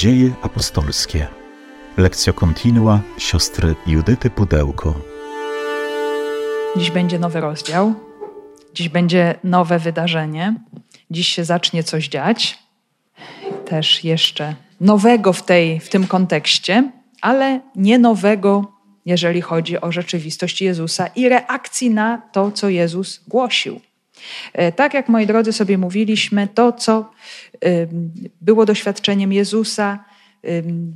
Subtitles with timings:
[0.00, 1.26] Dzieje apostolskie.
[1.96, 4.94] Lekcja kontinua siostry Judyty Pudełko.
[6.76, 7.94] Dziś będzie nowy rozdział.
[8.74, 10.54] Dziś będzie nowe wydarzenie.
[11.10, 12.58] Dziś się zacznie coś dziać.
[13.66, 18.72] Też jeszcze nowego w, tej, w tym kontekście, ale nie nowego,
[19.06, 23.80] jeżeli chodzi o rzeczywistość Jezusa i reakcji na to, co Jezus głosił.
[24.52, 27.10] E, tak jak moi drodzy sobie mówiliśmy, to co
[28.40, 30.04] było doświadczeniem Jezusa,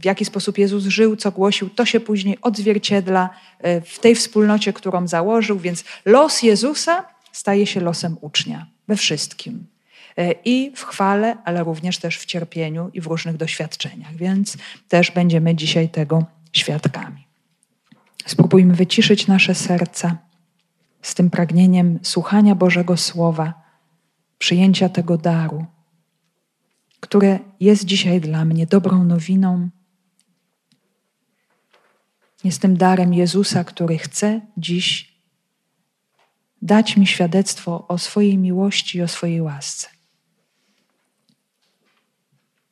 [0.01, 4.73] w jaki sposób Jezus żył, co głosił, to się później odzwierciedla e, w tej wspólnocie,
[4.73, 9.66] którą założył, więc los Jezusa staje się losem ucznia we wszystkim.
[10.18, 14.56] E, I w chwale, ale również też w cierpieniu i w różnych doświadczeniach, więc
[14.88, 17.27] też będziemy dzisiaj tego świadkami.
[18.27, 20.16] Spróbujmy wyciszyć nasze serca
[21.04, 23.62] z tym pragnieniem słuchania Bożego Słowa,
[24.38, 25.66] przyjęcia tego daru,
[27.00, 29.68] które jest dzisiaj dla mnie dobrą nowiną.
[32.45, 35.14] Jest tym darem Jezusa, który chce dziś
[36.62, 39.88] dać mi świadectwo o swojej miłości i o swojej łasce.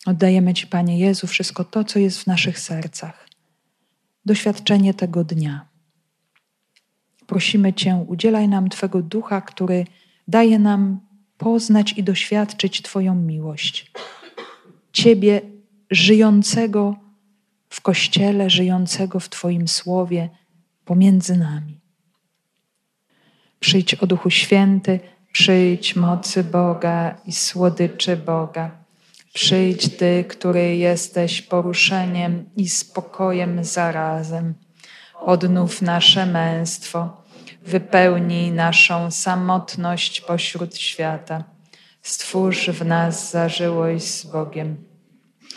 [0.06, 3.28] Oddajemy Ci, Panie Jezu, wszystko to, co jest w naszych sercach,
[4.24, 5.71] doświadczenie tego dnia.
[7.32, 9.86] Prosimy Cię, udzielaj nam Twego ducha, który
[10.28, 11.00] daje nam
[11.38, 13.92] poznać i doświadczyć Twoją miłość.
[14.92, 15.40] Ciebie
[15.90, 16.96] żyjącego
[17.68, 20.28] w Kościele, żyjącego w Twoim słowie
[20.84, 21.80] pomiędzy nami.
[23.60, 25.00] Przyjdź o Duchu Święty,
[25.32, 28.70] przyjdź mocy Boga i słodyczy Boga.
[29.34, 34.54] Przyjdź Ty, który jesteś poruszeniem i spokojem zarazem.
[35.20, 37.21] Odnów nasze męstwo,
[37.64, 41.44] wypełnij naszą samotność pośród świata.
[42.02, 44.76] Stwórz w nas zażyłość z Bogiem.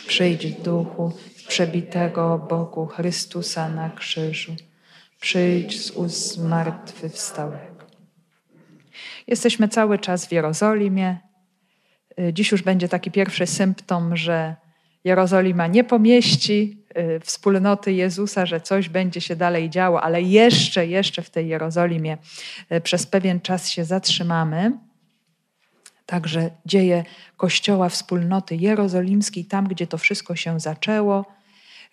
[0.06, 1.12] Przyjdź duchu
[1.48, 4.56] przebitego Bogu Chrystusa na krzyżu.
[5.20, 7.86] Przyjdź z ust zmartwychwstałego.
[9.26, 11.18] Jesteśmy cały czas w Jerozolimie.
[12.32, 14.56] Dziś już będzie taki pierwszy symptom, że
[15.06, 21.22] Jerozolima nie pomieści y, wspólnoty Jezusa, że coś będzie się dalej działo, ale jeszcze, jeszcze
[21.22, 22.18] w tej Jerozolimie
[22.72, 24.78] y, przez pewien czas się zatrzymamy.
[26.06, 27.04] Także dzieje
[27.36, 31.24] Kościoła wspólnoty jerozolimskiej, tam gdzie to wszystko się zaczęło,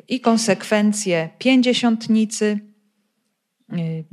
[0.08, 2.60] i konsekwencje pięćdziesiątnicy,
[3.74, 4.04] y,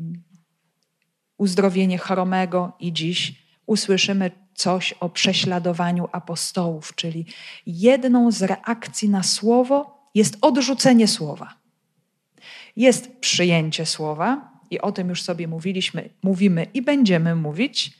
[1.36, 3.39] uzdrowienie choromego i dziś
[3.70, 7.26] usłyszymy coś o prześladowaniu apostołów, czyli
[7.66, 11.54] jedną z reakcji na słowo jest odrzucenie słowa.
[12.76, 17.92] Jest przyjęcie słowa, i o tym już sobie mówiliśmy, mówimy i będziemy mówić,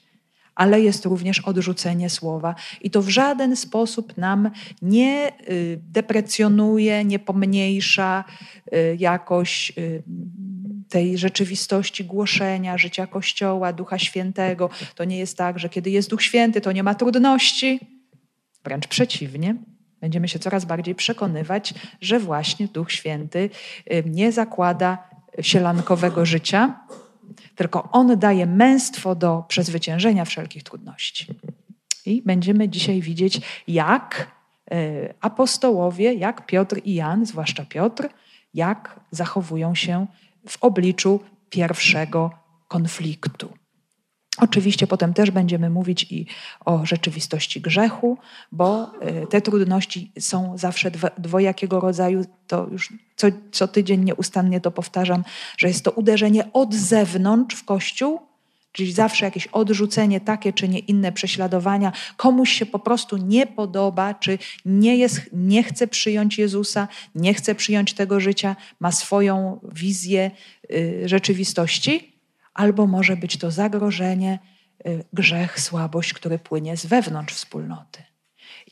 [0.54, 2.54] ale jest również odrzucenie słowa.
[2.80, 4.50] I to w żaden sposób nam
[4.82, 8.24] nie y, deprecjonuje, nie pomniejsza
[8.72, 10.02] y, jakoś y,
[10.90, 14.70] tej rzeczywistości głoszenia, życia Kościoła, Ducha Świętego.
[14.94, 17.80] To nie jest tak, że kiedy jest Duch Święty, to nie ma trudności.
[18.64, 19.56] Wręcz przeciwnie.
[20.00, 23.50] Będziemy się coraz bardziej przekonywać, że właśnie Duch Święty
[24.06, 25.08] nie zakłada
[25.40, 26.80] sielankowego życia,
[27.54, 31.26] tylko On daje męstwo do przezwyciężenia wszelkich trudności.
[32.06, 34.30] I będziemy dzisiaj widzieć, jak
[34.70, 38.08] e, apostołowie, jak Piotr i Jan, zwłaszcza Piotr,
[38.54, 40.06] jak zachowują się
[40.48, 41.20] w obliczu
[41.50, 42.30] pierwszego
[42.68, 43.52] konfliktu.
[44.38, 46.26] Oczywiście potem też będziemy mówić i
[46.64, 48.18] o rzeczywistości grzechu,
[48.52, 52.24] bo e, te trudności są zawsze dwojakiego rodzaju.
[52.46, 55.24] To już co, co tydzień nieustannie to powtarzam,
[55.58, 58.29] że jest to uderzenie od zewnątrz w Kościół,
[58.72, 61.92] czyli zawsze jakieś odrzucenie, takie czy nie inne prześladowania.
[62.16, 67.54] Komuś się po prostu nie podoba, czy nie, jest, nie chce przyjąć Jezusa, nie chce
[67.54, 70.30] przyjąć tego życia, ma swoją wizję
[70.70, 72.20] y, rzeczywistości
[72.54, 74.38] albo może być to zagrożenie,
[74.86, 78.02] y, grzech, słabość, który płynie z wewnątrz wspólnoty.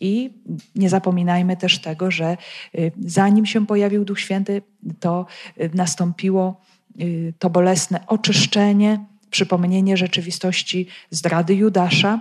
[0.01, 0.31] I
[0.75, 2.37] nie zapominajmy też tego, że
[2.75, 4.63] y, zanim się pojawił Duch Święty,
[5.01, 5.27] to
[5.61, 6.61] y, nastąpiło
[7.39, 12.21] to bolesne oczyszczenie, przypomnienie rzeczywistości zdrady Judasza.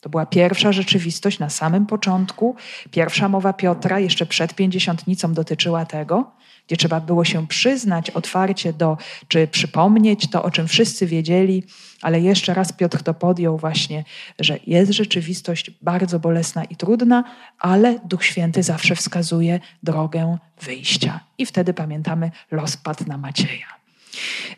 [0.00, 2.56] To była pierwsza rzeczywistość na samym początku.
[2.90, 8.98] Pierwsza mowa Piotra, jeszcze przed pięćdziesiątnicą, dotyczyła tego gdzie trzeba było się przyznać otwarcie do,
[9.28, 11.62] czy przypomnieć to, o czym wszyscy wiedzieli,
[12.02, 14.04] ale jeszcze raz Piotr to podjął właśnie,
[14.38, 17.24] że jest rzeczywistość bardzo bolesna i trudna,
[17.58, 21.20] ale Duch Święty zawsze wskazuje drogę wyjścia.
[21.38, 23.66] I wtedy pamiętamy los padł na Macieja.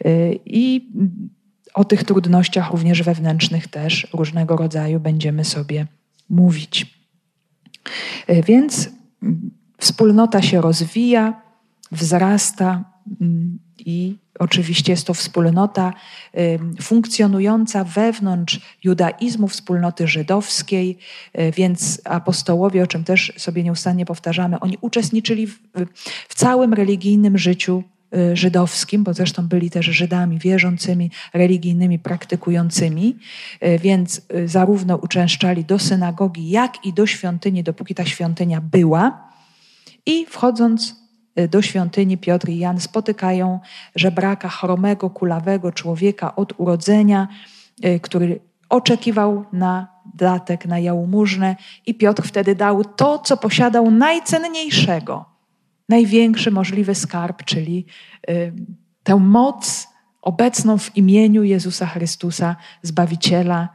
[0.07, 0.91] Y, I
[1.75, 5.87] o tych trudnościach również wewnętrznych też różnego rodzaju będziemy sobie
[6.29, 6.97] mówić.
[8.31, 8.91] Y, więc
[9.83, 11.43] Wspólnota się rozwija,
[11.93, 12.85] wzrasta
[13.21, 15.93] mm, i oczywiście jest to wspólnota
[16.83, 20.99] funkcjonująca wewnątrz judaizmu, wspólnoty żydowskiej,
[21.39, 25.59] y, więc apostołowie, o czym też sobie nieustannie powtarzamy, oni uczestniczyli w,
[26.29, 27.83] w całym religijnym życiu
[28.33, 33.17] żydowskim, bo zresztą byli też Żydami wierzącymi, religijnymi, praktykującymi,
[33.65, 39.33] y, więc zarówno uczęszczali do synagogi, jak i do świątyni, dopóki ta świątynia była.
[40.07, 41.03] I wchodząc
[41.39, 43.61] Y, do świątyni Piotr i Jan spotykają
[43.97, 47.29] żebraka, chromego, kulawego człowieka od urodzenia,
[47.85, 51.57] y, który oczekiwał na datek, na jałmużnę.
[51.87, 55.32] I Piotr wtedy dał to, co posiadał najcenniejszego,
[55.89, 57.87] największy możliwy skarb, czyli
[58.31, 58.53] y,
[59.03, 59.89] tę moc
[60.23, 63.69] obecną w imieniu Jezusa Chrystusa, Zbawiciela,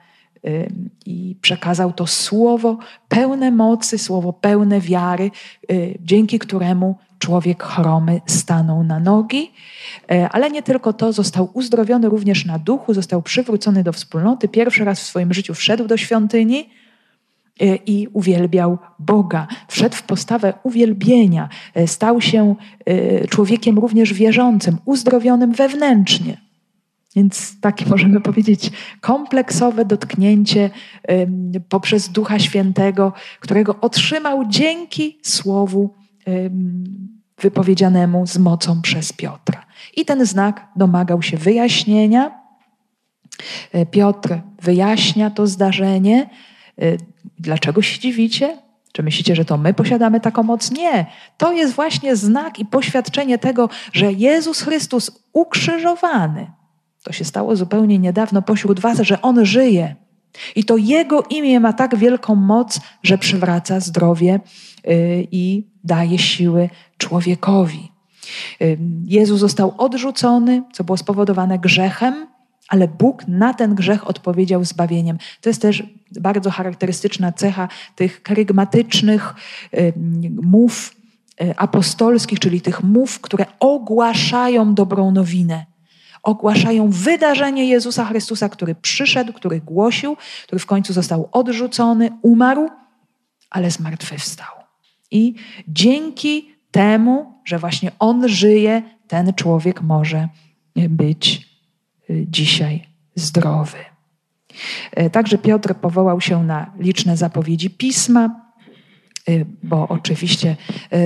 [1.05, 2.77] i przekazał to słowo
[3.07, 5.31] pełne mocy, słowo pełne wiary,
[5.99, 9.51] dzięki któremu człowiek chromy stanął na nogi,
[10.11, 14.47] e, ale nie tylko to, został uzdrowiony również na duchu, został przywrócony do wspólnoty.
[14.47, 16.69] Pierwszy raz w swoim życiu wszedł do świątyni
[17.85, 19.47] i uwielbiał Boga.
[19.67, 22.55] Wszedł w postawę uwielbienia, e, stał się
[23.29, 26.37] człowiekiem również wierzącym, uzdrowionym wewnętrznie.
[27.15, 28.71] Więc takie możemy powiedzieć
[29.01, 30.69] kompleksowe dotknięcie
[31.69, 35.93] poprzez Ducha Świętego, którego otrzymał dzięki Słowu
[37.41, 39.65] wypowiedzianemu z mocą przez Piotra.
[39.95, 42.31] I ten znak domagał się wyjaśnienia.
[43.71, 46.29] E, Piotr wyjaśnia to zdarzenie.
[47.39, 48.57] Dlaczego się dziwicie?
[48.91, 50.71] Czy myślicie, że to my posiadamy taką moc?
[50.71, 51.05] Nie.
[51.37, 56.51] To jest właśnie znak i poświadczenie tego, że Jezus Chrystus ukrzyżowany,
[57.03, 59.95] to się stało zupełnie niedawno pośród Was, że On żyje.
[60.55, 64.39] I to Jego imię ma tak wielką moc, że przywraca zdrowie
[64.87, 67.91] y, i daje siły człowiekowi.
[68.61, 72.27] Y, Jezus został odrzucony, co było spowodowane grzechem,
[72.69, 75.17] ale Bóg na ten grzech odpowiedział zbawieniem.
[75.41, 75.83] To jest też
[76.19, 79.33] bardzo charakterystyczna cecha tych karygmatycznych
[80.41, 80.95] mów
[81.57, 85.65] apostolskich, czyli tych mów, które ogłaszają dobrą nowinę
[86.27, 92.69] ogłaszają wydarzenie Jezusa Chrystusa, który przyszedł, który głosił, który w końcu został odrzucony, umarł,
[93.49, 94.47] ale zmartwychwstał.
[95.11, 95.35] I
[95.67, 100.27] dzięki temu, że właśnie On żyje, ten człowiek może
[100.75, 101.49] być
[102.09, 103.77] y, dzisiaj zdrowy.
[104.99, 108.41] Y, także Piotr powołał się na liczne zapowiedzi pisma,
[109.29, 110.55] y, bo oczywiście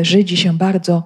[0.02, 1.04] Żydzi się bardzo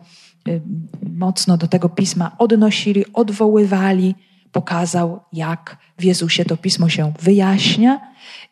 [1.16, 4.16] mocno do tego pisma odnosili, odwoływali,
[4.52, 8.00] pokazał, jak w Jezusie to pismo się wyjaśnia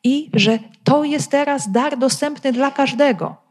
[0.04, 3.43] i że to jest teraz dar dostępny dla każdego.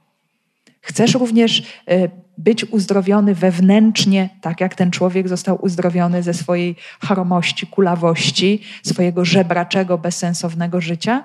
[0.83, 1.59] Chcesz również
[1.91, 9.25] y, być uzdrowiony wewnętrznie, tak jak ten człowiek został uzdrowiony ze swojej chromości, kulawości, swojego
[9.25, 11.25] żebraczego, bezsensownego życia?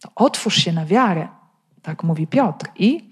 [0.00, 1.28] To otwórz się na wiarę,
[1.82, 2.66] tak mówi Piotr.
[2.76, 3.08] I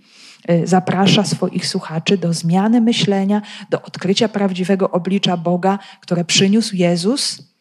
[0.51, 7.53] Y, zaprasza swoich słuchaczy do zmiany myślenia, do odkrycia prawdziwego oblicza Boga, które przyniósł Jezus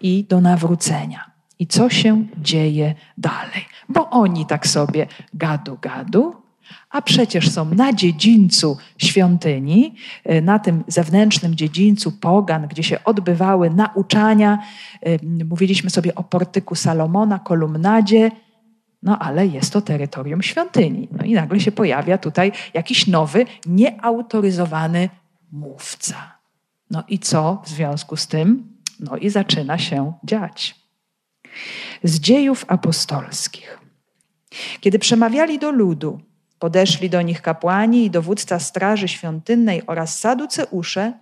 [0.00, 1.30] i do nawrócenia.
[1.58, 3.64] I co się dzieje dalej?
[3.88, 6.36] Bo oni tak sobie gadu, gadu,
[6.94, 9.94] a przecież są na dziedzińcu świątyni,
[10.30, 14.58] y, na tym zewnętrznym dziedzińcu pogan, gdzie się odbywały nauczania.
[15.06, 15.18] Y,
[15.50, 18.30] mówiliśmy sobie o portyku Salomona, kolumnadzie
[19.02, 21.08] no ale jest to terytorium świątyni.
[21.12, 25.08] No i nagle się pojawia tutaj jakiś nowy, nieautoryzowany
[25.52, 26.38] mówca.
[26.90, 28.76] No i co w związku z tym?
[29.00, 30.74] No i zaczyna się dziać.
[32.02, 33.78] Z dziejów apostolskich.
[34.80, 36.20] Kiedy przemawiali do ludu,
[36.58, 41.12] podeszli do nich kapłani i dowódca straży świątynnej oraz saduceusze,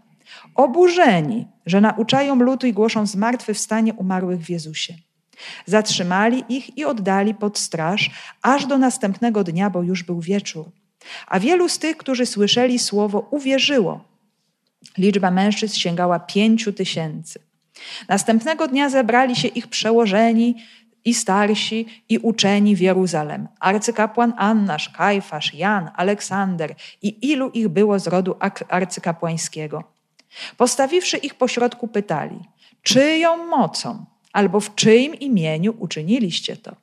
[0.54, 4.94] oburzeni, że nauczają ludu i głoszą zmartwychwstanie umarłych w Jezusie.
[5.66, 8.10] Zatrzymali ich i oddali pod straż
[8.42, 10.70] aż do następnego dnia, bo już był wieczór.
[11.26, 14.04] A wielu z tych, którzy słyszeli słowo, uwierzyło.
[14.98, 17.38] Liczba mężczyzn sięgała pięciu tysięcy.
[18.08, 20.56] Następnego dnia zebrali się ich przełożeni
[21.04, 23.48] i starsi i uczeni w Jeruzalem.
[23.60, 28.36] Arcykapłan Annasz, Kajfasz, Jan, Aleksander i ilu ich było z rodu
[28.68, 29.84] arcykapłańskiego.
[30.56, 32.38] Postawiwszy ich pośrodku pytali,
[32.82, 36.76] czyją mocą albo w czyim imieniu uczyniliście to?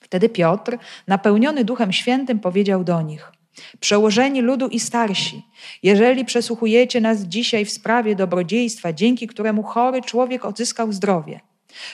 [0.00, 3.32] Wtedy Piotr, napełniony Duchem Świętym, powiedział do nich:
[3.80, 5.42] Przełożeni ludu i starsi,
[5.82, 11.40] jeżeli przesłuchujecie nas dzisiaj w sprawie dobrodziejstwa, dzięki któremu chory człowiek odzyskał zdrowie,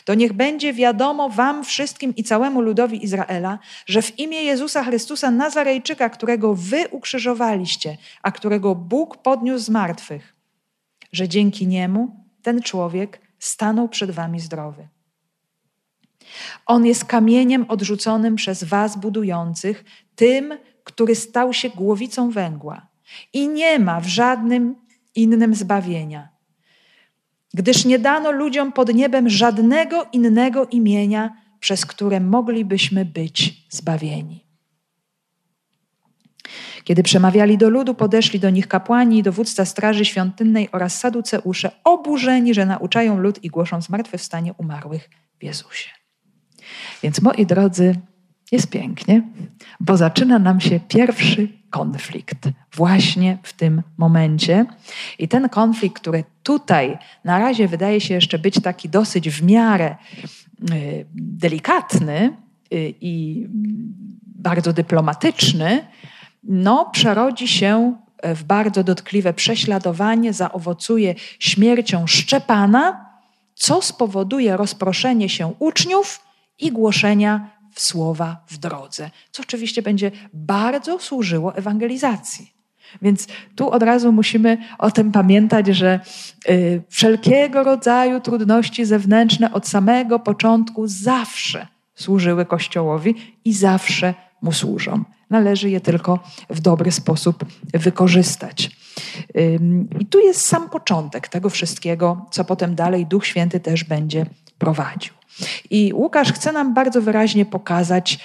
[0.05, 5.31] To niech będzie wiadomo Wam wszystkim i całemu ludowi Izraela, że w imię Jezusa Chrystusa
[5.31, 10.35] Nazarejczyka, którego Wy ukrzyżowaliście, a którego Bóg podniósł z martwych,
[11.13, 14.89] że dzięki niemu ten człowiek stanął przed Wami zdrowy.
[16.67, 19.85] On jest kamieniem odrzuconym przez Was budujących,
[20.17, 22.87] tym, który stał się głowicą węgła
[23.33, 24.77] i nie ma w żadnym
[25.15, 26.38] innym zbawienia
[27.55, 34.49] gdyż nie dano ludziom pod niebem żadnego innego imienia, przez które moglibyśmy być zbawieni.
[36.85, 42.67] Kiedy przemawiali do ludu, podeszli do nich kapłani dowódca straży świątynnej oraz saduceusze, oburzeni, że
[42.67, 45.91] nauczają lud i głoszą zmartwychwstanie umarłych w Jezusie.
[47.03, 47.95] Więc moi drodzy,
[48.53, 49.23] jest pięknie,
[49.81, 54.67] bo zaczyna nam się pierwszy konflikt właśnie w tym momencie.
[55.19, 59.97] I ten konflikt, który tutaj na razie wydaje się jeszcze być taki dosyć w miarę
[60.73, 62.37] y, delikatny
[62.73, 63.47] y, i
[64.25, 65.85] bardzo dyplomatyczny,
[66.43, 73.11] no, przerodzi się w bardzo dotkliwe prześladowanie, zaowocuje śmiercią Szczepana,
[73.55, 76.21] co spowoduje rozproszenie się uczniów
[76.59, 77.51] i głoszenia
[77.81, 82.59] słowa w drodze, co oczywiście będzie bardzo służyło ewangelizacji.
[83.03, 86.01] Więc tu od razu musimy o tym pamiętać, że
[86.49, 95.05] y, wszelkiego rodzaju trudności zewnętrzne od samego początku zawsze służyły Kościołowi i zawsze mu służą.
[95.31, 96.19] Należy je tylko
[96.51, 97.45] w dobry sposób
[97.75, 98.71] wykorzystać.
[100.01, 104.27] I tu jest sam początek tego wszystkiego, co potem dalej Duch Święty też będzie
[104.59, 105.18] prowadził.
[105.71, 108.19] I Łukasz chce nam bardzo wyraźnie pokazać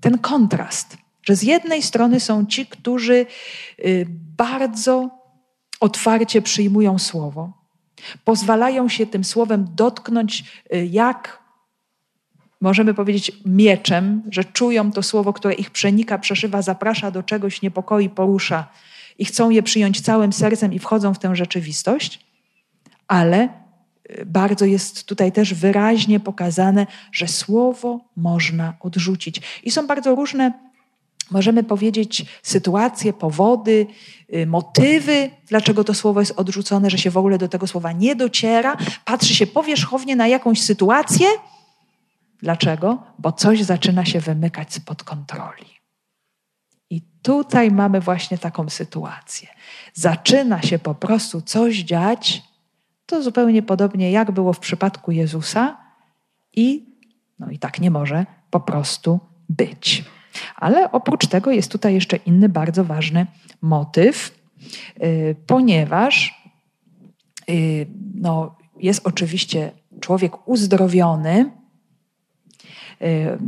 [0.00, 3.26] ten kontrast, że z jednej strony są ci, którzy
[3.84, 4.06] y,
[4.36, 5.10] bardzo
[5.80, 7.52] otwarcie przyjmują słowo,
[8.24, 10.44] pozwalają się tym słowem dotknąć
[10.74, 11.42] y, jak
[12.60, 18.08] możemy powiedzieć mieczem, że czują to słowo, które ich przenika, przeszywa, zaprasza do czegoś, niepokoi,
[18.08, 18.68] porusza
[19.18, 22.26] i chcą je przyjąć całym sercem i wchodzą w tę rzeczywistość,
[23.08, 23.48] ale
[24.26, 29.40] bardzo jest tutaj też wyraźnie pokazane, że słowo można odrzucić.
[29.62, 30.52] I są bardzo różne,
[31.30, 33.86] możemy powiedzieć, sytuacje, powody,
[34.34, 38.16] y, motywy, dlaczego to słowo jest odrzucone, że się w ogóle do tego słowa nie
[38.16, 38.76] dociera.
[39.04, 41.26] Patrzy się powierzchownie na jakąś sytuację.
[42.42, 43.02] Dlaczego?
[43.18, 45.66] Bo coś zaczyna się wymykać spod kontroli.
[46.90, 49.48] I tutaj mamy właśnie taką sytuację.
[49.94, 52.42] Zaczyna się po prostu coś dziać,
[53.08, 55.76] to zupełnie podobnie jak było w przypadku Jezusa
[56.56, 56.86] i
[57.38, 60.04] no i tak nie może po prostu być.
[60.56, 63.26] Ale oprócz tego jest tutaj jeszcze inny bardzo ważny
[63.62, 64.38] motyw,
[65.00, 66.42] yy, ponieważ
[67.48, 71.50] yy, no, jest oczywiście człowiek uzdrowiony.
[73.00, 73.38] Yy,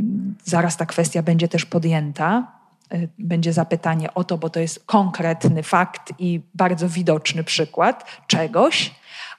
[0.43, 2.61] zaraz ta kwestia będzie też podjęta.
[2.93, 8.91] Y, będzie zapytanie o to, bo to jest konkretny fakt i bardzo widoczny przykład czegoś,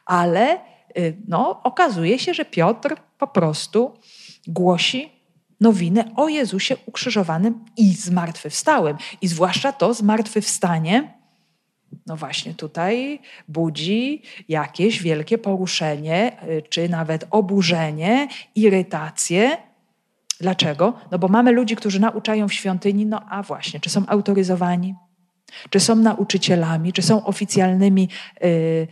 [0.06, 0.61] ale
[0.99, 3.92] y, no, okazuje się, że Piotr po prostu
[4.47, 5.12] głosi
[5.61, 8.97] nowinę o Jezusie ukrzyżowanym i zmartwychwstałym.
[9.21, 11.14] I zwłaszcza to zmartwychwstanie,
[12.06, 19.56] no właśnie tutaj budzi jakieś wielkie poruszenie, y, czy nawet oburzenie, irytację.
[20.40, 20.92] Dlaczego?
[21.11, 24.94] No bo mamy ludzi, którzy nauczają w świątyni, no a właśnie, czy są autoryzowani,
[25.71, 28.09] czy są nauczycielami, czy są oficjalnymi
[28.44, 28.88] y,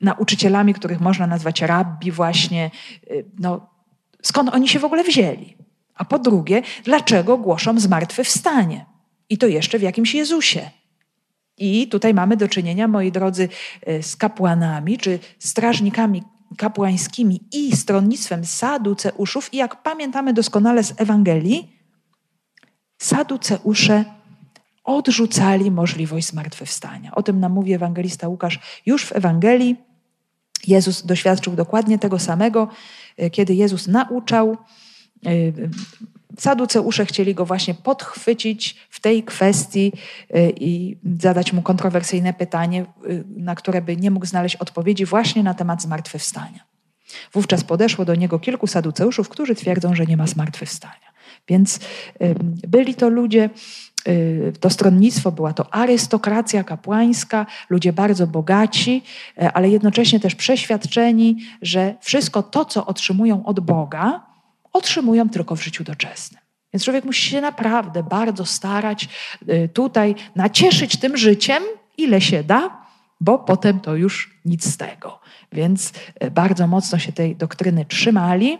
[0.00, 2.70] nauczycielami, których można nazwać rabbi właśnie,
[3.10, 3.70] e, no,
[4.22, 5.56] skąd oni się w ogóle wzięli?
[5.94, 8.86] A po drugie, dlaczego głoszą zmartwychwstanie?
[9.28, 10.70] I to jeszcze w jakimś Jezusie.
[11.58, 13.48] I tutaj mamy do czynienia, moi drodzy,
[13.82, 16.22] e, z kapłanami czy strażnikami
[16.56, 19.54] kapłańskimi i stronnictwem saduceuszów.
[19.54, 21.76] I jak pamiętamy doskonale z Ewangelii,
[22.98, 24.04] saduceusze
[24.84, 27.14] odrzucali możliwość zmartwychwstania.
[27.14, 29.76] O tym nam mówi ewangelista Łukasz już w Ewangelii.
[30.66, 32.68] Jezus doświadczył dokładnie tego samego,
[33.16, 34.56] e, kiedy Jezus nauczał.
[35.26, 35.30] E,
[36.38, 39.92] Saduceusze chcieli go właśnie podchwycić w tej kwestii
[40.30, 42.84] e, i zadać mu kontrowersyjne pytanie,
[43.36, 46.64] na które by nie mógł znaleźć odpowiedzi właśnie na temat zmartwychwstania.
[47.32, 51.12] Wówczas podeszło do niego kilku saduceuszów, którzy twierdzą, że nie ma zmartwychwstania.
[51.48, 51.80] Więc
[52.68, 53.50] byli to ludzie,
[54.60, 59.02] to stronnictwo, była to arystokracja kapłańska, ludzie bardzo bogaci,
[59.42, 64.26] y, ale jednocześnie też przeświadczeni, że wszystko to, co otrzymują od Boga,
[64.72, 66.40] otrzymują tylko w życiu doczesnym.
[66.72, 69.08] Więc człowiek musi się naprawdę bardzo starać
[69.48, 71.62] y, tutaj nacieszyć tym życiem,
[71.98, 72.82] ile się da,
[73.20, 75.20] bo potem to już nic z tego.
[75.52, 78.58] Więc e, bardzo mocno się tej doktryny trzymali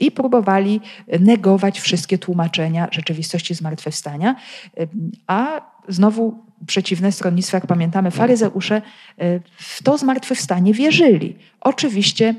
[0.00, 0.80] i próbowali
[1.20, 4.36] negować wszystkie tłumaczenia rzeczywistości zmartwychwstania.
[4.76, 4.86] E,
[5.26, 8.82] a znowu przeciwne stronnictwo, jak pamiętamy, faryzeusze
[9.18, 11.36] e, w to zmartwychwstanie wierzyli.
[11.60, 12.34] Oczywiście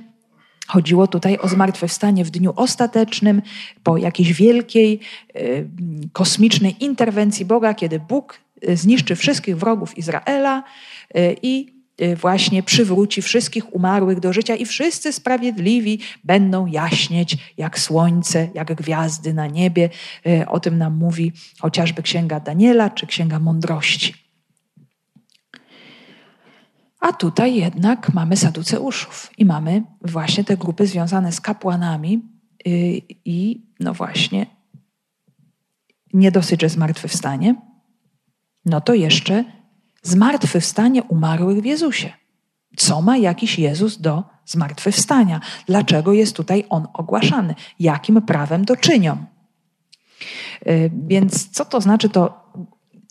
[0.67, 3.41] Chodziło tutaj o zmartwychwstanie w dniu ostatecznym,
[3.83, 4.99] po jakiejś wielkiej,
[6.13, 8.39] kosmicznej interwencji Boga, kiedy Bóg
[8.73, 10.63] zniszczy wszystkich wrogów Izraela
[11.41, 11.80] i
[12.15, 19.33] właśnie przywróci wszystkich umarłych do życia i wszyscy sprawiedliwi będą jaśnieć jak słońce, jak gwiazdy
[19.33, 19.89] na niebie.
[20.27, 24.13] Y, o tym nam mówi chociażby Księga Daniela czy Księga Mądrości.
[26.99, 32.21] A tutaj jednak mamy saduceuszów i mamy właśnie te grupy związane z kapłanami
[32.67, 34.45] y, i no właśnie
[36.13, 37.55] nie dosyć, że zmartwychwstanie,
[38.65, 39.60] no to jeszcze
[40.01, 42.13] zmartwychwstanie umarłych w Jezusie.
[42.77, 45.39] Co ma jakiś Jezus do zmartwychwstania?
[45.67, 47.55] Dlaczego jest tutaj on ogłaszany?
[47.79, 49.25] Jakim prawem to czynią?
[50.67, 52.51] Y, więc co to znaczy to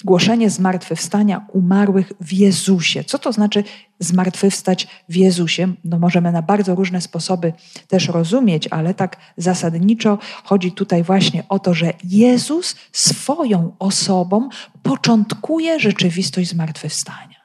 [0.05, 3.05] głoszenie zmartwychwstania umarłych w Jezusie.
[3.05, 3.65] Co to znaczy
[3.99, 5.73] zmartwychwstać w Jezusie?
[5.85, 7.53] No możemy na bardzo różne sposoby
[7.89, 14.49] też rozumieć, ale tak zasadniczo chodzi tutaj właśnie o to, że Jezus swoją osobą
[14.83, 17.41] początkuje rzeczywistość zmartwychwstania.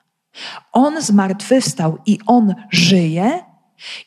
[0.71, 3.39] On zmartwychwstał i On żyje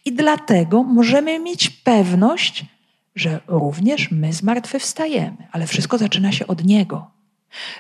[0.05, 2.67] i dlatego możemy mieć pewność,
[3.15, 7.18] że również my zmartwychwstajemy, ale wszystko zaczyna się od Niego.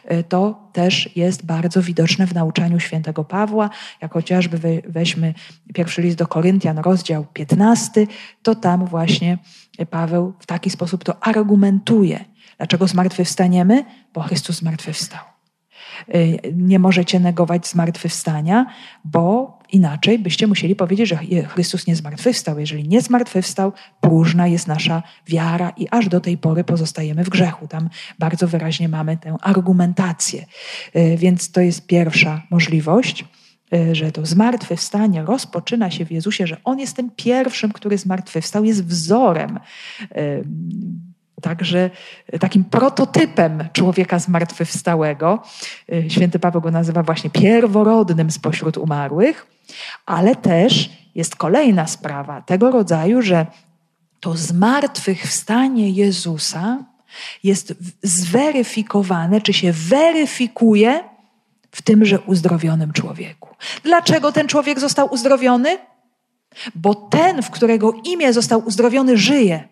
[0.04, 3.70] E, to też jest bardzo widoczne w nauczaniu świętego Pawła,
[4.00, 5.34] jak chociażby weźmy
[5.74, 8.06] pierwszy list do Koryntian, rozdział 15,
[8.42, 9.38] to tam właśnie
[9.90, 12.24] Paweł w taki sposób to argumentuje.
[12.56, 13.84] Dlaczego zmartwychwstaniemy?
[14.14, 15.27] Bo Chrystus zmartwychwstał.
[16.14, 18.66] Y, nie możecie negować zmartwychwstania,
[19.04, 21.16] bo inaczej byście musieli powiedzieć, że
[21.48, 22.58] Chrystus nie zmartwychwstał.
[22.58, 27.68] Jeżeli nie zmartwychwstał, próżna jest nasza wiara i aż do tej pory pozostajemy w grzechu.
[27.68, 27.88] Tam
[28.18, 30.46] bardzo wyraźnie mamy tę argumentację.
[30.96, 33.24] Y, więc to jest pierwsza możliwość
[33.74, 38.64] y, że to zmartwychwstanie rozpoczyna się w Jezusie, że On jest tym pierwszym, który zmartwychwstał,
[38.64, 39.58] jest wzorem
[41.42, 41.90] Także
[42.40, 45.42] takim prototypem człowieka zmartwychwstałego.
[45.92, 49.46] Y, święty Paweł go nazywa właśnie pierworodnym spośród umarłych,
[50.06, 53.46] ale też jest kolejna sprawa tego rodzaju, że
[54.20, 56.78] to zmartwychwstanie Jezusa
[57.44, 61.04] jest zweryfikowane, czy się weryfikuje
[61.70, 63.48] w tymże uzdrowionym człowieku.
[63.82, 65.78] Dlaczego ten człowiek został uzdrowiony?
[66.74, 69.68] Bo ten, w którego imię został uzdrowiony, żyje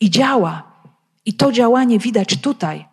[0.00, 0.73] i działa.
[1.26, 2.84] I to działanie widać tutaj.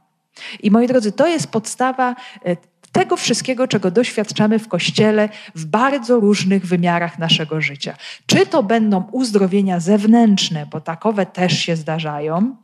[0.64, 2.16] I moi drodzy, to jest podstawa
[2.46, 2.56] e,
[2.92, 7.96] tego wszystkiego, czego doświadczamy w Kościele w bardzo różnych wymiarach naszego życia.
[8.26, 12.56] Czy to będą uzdrowienia zewnętrzne, bo takowe też się zdarzają,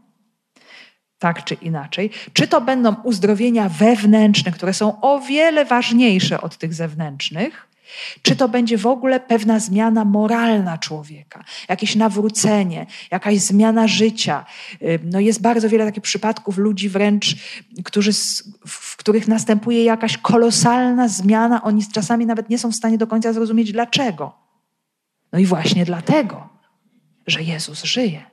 [1.19, 6.73] tak czy inaczej, czy to będą uzdrowienia wewnętrzne, które są o wiele ważniejsze od tych
[6.73, 7.66] zewnętrznych,
[8.21, 14.45] czy to będzie w ogóle pewna zmiana moralna człowieka, jakieś nawrócenie, jakaś zmiana życia.
[15.03, 17.35] No jest bardzo wiele takich przypadków ludzi wręcz,
[17.83, 18.11] którzy,
[18.67, 21.63] w których następuje jakaś kolosalna zmiana.
[21.63, 24.33] Oni czasami nawet nie są w stanie do końca zrozumieć dlaczego.
[25.33, 26.49] No i właśnie dlatego,
[27.27, 28.25] że Jezus żyje.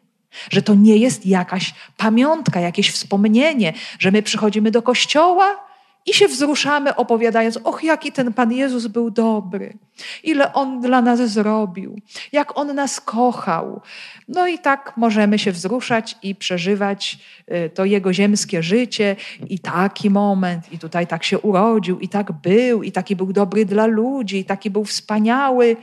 [0.51, 5.65] Że to nie jest jakaś pamiątka, jakieś wspomnienie, że my przychodzimy do kościoła
[6.07, 9.79] i się wzruszamy, opowiadając, och, jaki ten Pan Jezus był dobry,
[10.23, 12.01] ile On dla nas zrobił,
[12.33, 13.81] jak On nas kochał.
[14.29, 17.19] No i tak możemy się wzruszać i przeżywać
[17.67, 19.17] y, to Jego ziemskie życie
[19.49, 23.65] i taki moment, i tutaj tak się urodził, i tak był, i taki był dobry
[23.65, 25.77] dla ludzi, i taki był wspaniały.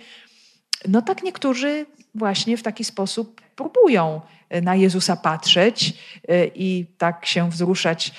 [0.87, 4.21] No tak niektórzy właśnie w taki sposób próbują
[4.55, 5.93] y, na Jezusa patrzeć
[6.29, 8.11] y, i tak się wzruszać,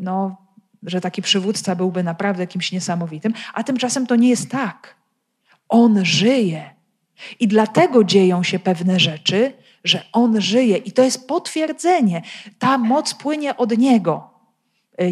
[0.00, 0.47] no
[0.82, 4.94] że taki przywódca byłby naprawdę kimś niesamowitym, a tymczasem to nie jest tak.
[5.68, 6.70] On żyje.
[7.40, 9.52] I dlatego dzieją się pewne rzeczy,
[9.84, 10.76] że On żyje.
[10.76, 12.22] I to jest potwierdzenie.
[12.58, 14.30] Ta moc płynie od Niego.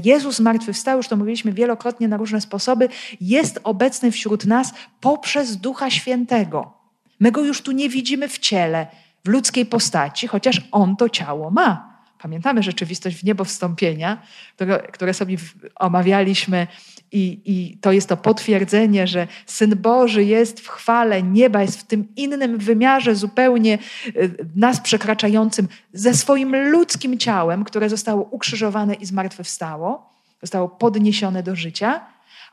[0.04, 2.88] Jezus zmartwychwstał, już to mówiliśmy wielokrotnie na różne sposoby,
[3.20, 6.72] jest obecny wśród nas poprzez Ducha Świętego.
[7.20, 8.86] My Go już tu nie widzimy w ciele,
[9.24, 11.95] w ludzkiej postaci, chociaż On to ciało ma.
[12.18, 14.22] Pamiętamy rzeczywistość w niebo wstąpienia,
[14.56, 15.36] które, które sobie
[15.74, 16.66] omawialiśmy,
[17.12, 21.84] i, i to jest to potwierdzenie, że Syn Boży jest w chwale nieba, jest w
[21.84, 29.06] tym innym wymiarze zupełnie y, nas przekraczającym ze swoim ludzkim ciałem, które zostało ukrzyżowane i
[29.06, 30.10] zmartwychwstało,
[30.42, 32.00] zostało podniesione do życia,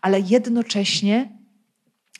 [0.01, 1.29] ale jednocześnie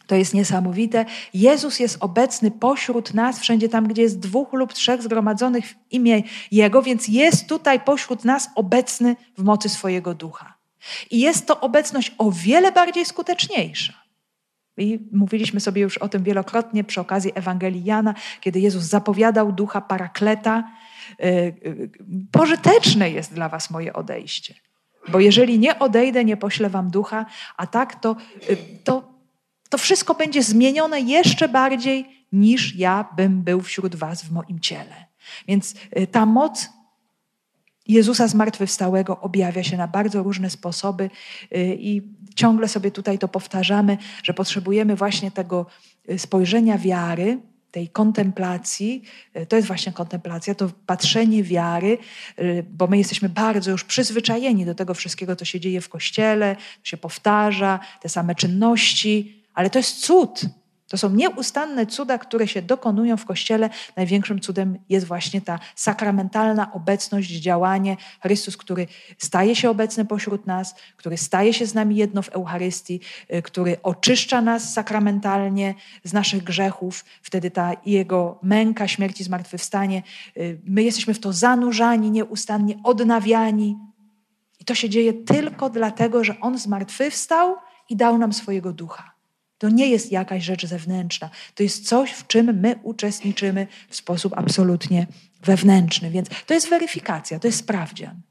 [0.08, 1.06] To jest niesamowite.
[1.34, 6.24] Jezus jest obecny pośród nas, wszędzie tam, gdzie jest dwóch lub trzech zgromadzonych w imię
[6.52, 10.54] Jego, więc jest tutaj pośród nas obecny w mocy swojego ducha.
[11.12, 14.04] I jest to obecność o wiele bardziej skuteczniejsza.
[14.78, 19.82] I mówiliśmy sobie już o tym wielokrotnie przy okazji Ewangelii Jana, kiedy Jezus zapowiadał ducha
[19.82, 20.72] parakleta.
[21.20, 21.90] Y, y,
[22.32, 24.56] pożyteczne jest dla was moje odejście.
[25.08, 27.26] Bo jeżeli nie odejdę, nie poślę wam ducha,
[27.58, 28.16] a tak to,
[28.50, 29.13] y, to
[29.74, 35.06] to wszystko będzie zmienione jeszcze bardziej niż ja bym był wśród Was w moim ciele.
[35.48, 36.70] Więc y, ta moc
[37.88, 42.02] Jezusa zmartwychwstałego objawia się na bardzo różne sposoby y, i
[42.36, 45.66] ciągle sobie tutaj to powtarzamy, że potrzebujemy właśnie tego
[46.10, 47.40] y, spojrzenia wiary,
[47.72, 49.04] tej kontemplacji,
[49.50, 51.98] to jest właśnie kontemplacja, to patrzenie wiary,
[52.70, 56.90] bo my jesteśmy bardzo już przyzwyczajeni do tego wszystkiego, co się dzieje w kościele, co
[56.90, 60.46] się powtarza, te same czynności, ale to jest cud.
[60.94, 63.70] To są nieustanne cuda, które się dokonują w Kościele.
[63.96, 67.98] Największym cudem jest właśnie ta sakramentalna obecność, działanie.
[68.22, 68.88] Chrystus, który
[69.18, 73.00] staje się obecny pośród nas, który staje się z nami jedno w Eucharystii,
[73.34, 77.06] y, który oczyszcza nas sakramentalnie z naszych grzechów.
[77.22, 80.04] Wtedy ta Jego męka, śmierć i zmartwychwstanie.
[80.38, 83.78] Y, my jesteśmy w to zanurzani, nieustannie odnawiani.
[84.60, 87.56] I to się dzieje tylko dlatego, że On zmartwychwstał
[87.90, 89.13] i dał nam swojego ducha.
[89.64, 91.30] To nie jest jakaś rzecz zewnętrzna.
[91.56, 95.08] To jest coś, w czym my uczestniczymy w sposób absolutnie
[95.44, 96.10] wewnętrzny.
[96.10, 98.22] Więc to jest weryfikacja, to jest sprawdzian.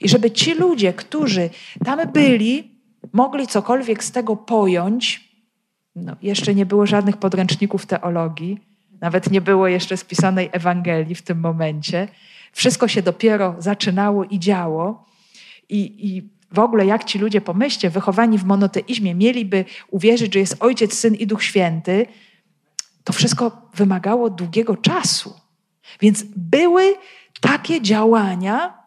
[0.00, 1.50] I żeby ci ludzie, którzy
[1.84, 2.70] tam byli,
[3.12, 5.30] mogli cokolwiek z tego pojąć,
[5.96, 8.60] no, jeszcze nie było żadnych podręczników teologii,
[9.00, 12.08] nawet nie było jeszcze spisanej Ewangelii w tym momencie.
[12.52, 15.06] Wszystko się dopiero zaczynało i działo.
[15.68, 20.56] I, i w ogóle jak ci ludzie, pomyślcie, wychowani w monoteizmie, mieliby uwierzyć, że jest
[20.60, 22.06] Ojciec, Syn i Duch Święty,
[23.04, 25.34] to wszystko wymagało długiego czasu.
[26.00, 26.94] Więc były
[27.40, 28.78] takie działania,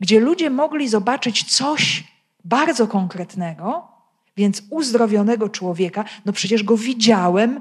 [0.00, 2.04] gdzie ludzie mogli zobaczyć coś
[2.44, 3.88] bardzo konkretnego,
[4.36, 7.60] więc uzdrowionego człowieka, no przecież go widziałem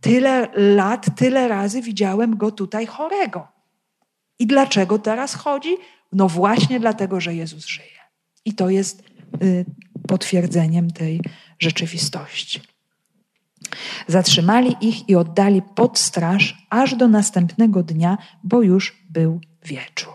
[0.00, 3.48] tyle lat, tyle razy widziałem go tutaj chorego.
[4.38, 5.76] I dlaczego teraz chodzi?
[6.12, 7.99] No właśnie dlatego, że Jezus żyje.
[8.44, 9.02] I to jest
[9.42, 9.64] y,
[10.08, 11.20] potwierdzeniem tej
[11.58, 12.60] rzeczywistości.
[14.06, 20.14] Zatrzymali ich i oddali pod straż aż do następnego dnia, bo już był wieczór.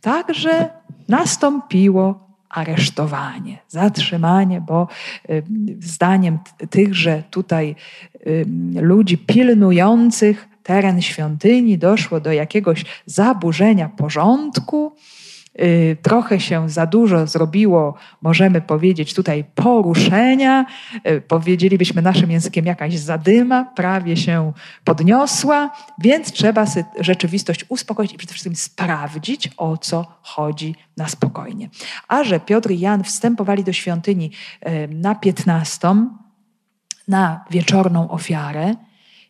[0.00, 0.68] Także
[1.08, 4.88] nastąpiło aresztowanie, zatrzymanie, bo
[5.30, 5.42] y,
[5.80, 6.38] zdaniem
[6.70, 7.74] tychże tutaj
[8.26, 14.92] y, ludzi pilnujących teren świątyni doszło do jakiegoś zaburzenia porządku
[16.02, 20.66] trochę się za dużo zrobiło, możemy powiedzieć tutaj poruszenia,
[21.08, 24.52] y, powiedzielibyśmy naszym językiem jakaś zadyma, prawie się
[24.84, 26.64] podniosła, więc trzeba
[27.00, 31.68] rzeczywistość uspokoić i przede wszystkim sprawdzić, o co chodzi na spokojnie.
[32.08, 34.30] A że Piotr i Jan wstępowali do świątyni
[34.68, 36.08] y, na piętnastą,
[37.08, 38.74] na wieczorną ofiarę,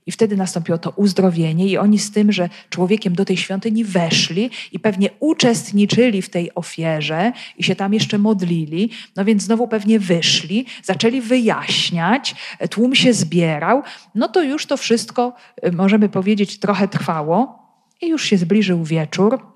[0.09, 4.51] i wtedy nastąpiło to uzdrowienie, i oni z tym, że człowiekiem do tej świątyni weszli
[4.73, 10.01] i pewnie uczestniczyli w tej ofierze i się tam jeszcze modlili, no więc znowu pewnie
[10.01, 12.35] wyszli, zaczęli wyjaśniać,
[12.71, 13.83] tłum się zbierał,
[14.15, 15.35] no to już to wszystko,
[15.67, 17.59] y, możemy powiedzieć, trochę trwało
[18.01, 19.47] i już się zbliżył wieczór.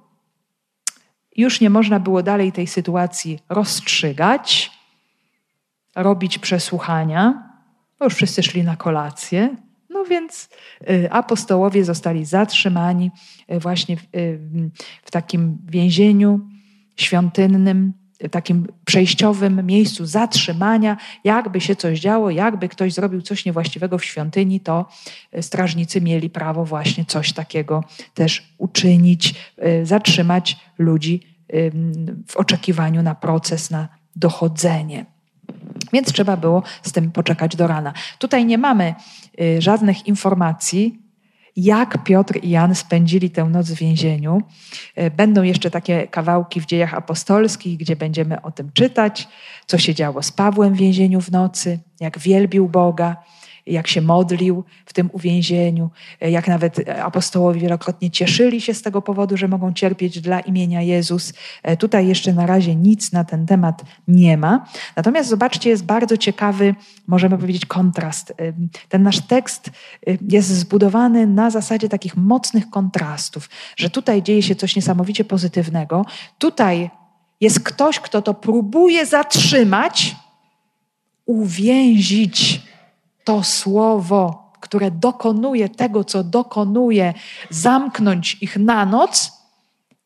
[1.36, 4.70] Już nie można było dalej tej sytuacji rozstrzygać,
[5.94, 7.50] robić przesłuchania.
[8.00, 9.56] Już wszyscy szli na kolację.
[10.04, 10.48] Więc
[10.90, 13.10] y, apostołowie zostali zatrzymani
[13.52, 14.38] y, właśnie w, y,
[15.04, 16.40] w takim więzieniu
[16.96, 17.92] świątynnym,
[18.30, 20.96] takim przejściowym miejscu zatrzymania.
[21.24, 24.88] Jakby się coś działo, jakby ktoś zrobił coś niewłaściwego w świątyni, to
[25.40, 27.84] strażnicy mieli prawo właśnie coś takiego
[28.14, 29.34] też uczynić,
[29.82, 31.20] zatrzymać ludzi
[32.28, 35.11] w oczekiwaniu na proces, na dochodzenie.
[35.92, 37.92] Więc trzeba było z tym poczekać do rana.
[38.18, 38.94] Tutaj nie mamy
[39.40, 40.98] y, żadnych informacji,
[41.56, 44.42] jak Piotr i Jan spędzili tę noc w więzieniu.
[44.98, 49.28] Y, będą jeszcze takie kawałki w dziejach apostolskich, gdzie będziemy o tym czytać,
[49.66, 53.16] co się działo z Pawłem w więzieniu w nocy, jak wielbił Boga
[53.66, 59.36] jak się modlił w tym uwięzieniu, jak nawet apostołowie wielokrotnie cieszyli się z tego powodu,
[59.36, 61.32] że mogą cierpieć dla imienia Jezus.
[61.78, 64.66] Tutaj jeszcze na razie nic na ten temat nie ma.
[64.96, 66.74] Natomiast zobaczcie, jest bardzo ciekawy,
[67.06, 68.34] możemy powiedzieć, kontrast.
[68.88, 69.70] Ten nasz tekst
[70.28, 76.04] jest zbudowany na zasadzie takich mocnych kontrastów, że tutaj dzieje się coś niesamowicie pozytywnego.
[76.38, 76.90] Tutaj
[77.40, 80.16] jest ktoś, kto to próbuje zatrzymać,
[81.26, 82.62] uwięzić
[83.24, 87.14] to słowo, które dokonuje tego, co dokonuje,
[87.50, 89.32] zamknąć ich na noc.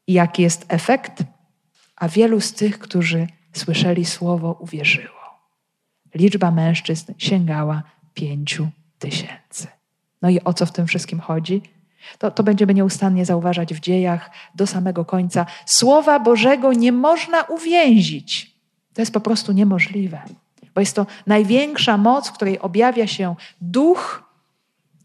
[0.06, 1.22] I jaki jest efekt?
[1.96, 5.16] A wielu z tych, którzy słyszeli słowo, uwierzyło.
[6.14, 7.82] Liczba mężczyzn sięgała
[8.14, 9.66] pięciu tysięcy.
[10.22, 11.62] No i o co w tym wszystkim chodzi?
[12.18, 15.46] To, to będziemy nieustannie zauważać w dziejach do samego końca.
[15.66, 18.56] Słowa Bożego nie można uwięzić.
[18.94, 20.22] To jest po prostu niemożliwe,
[20.76, 24.22] bo jest to największa moc, w której objawia się duch.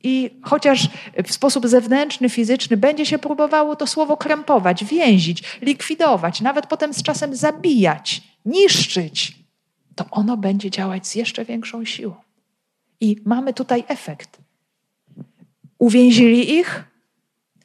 [0.03, 0.89] I chociaż
[1.25, 7.03] w sposób zewnętrzny, fizyczny będzie się próbowało to słowo krępować, więzić, likwidować, nawet potem z
[7.03, 9.35] czasem zabijać, niszczyć,
[9.95, 12.15] to ono będzie działać z jeszcze większą siłą.
[13.01, 14.37] I mamy tutaj efekt.
[15.77, 16.83] Uwięzili ich,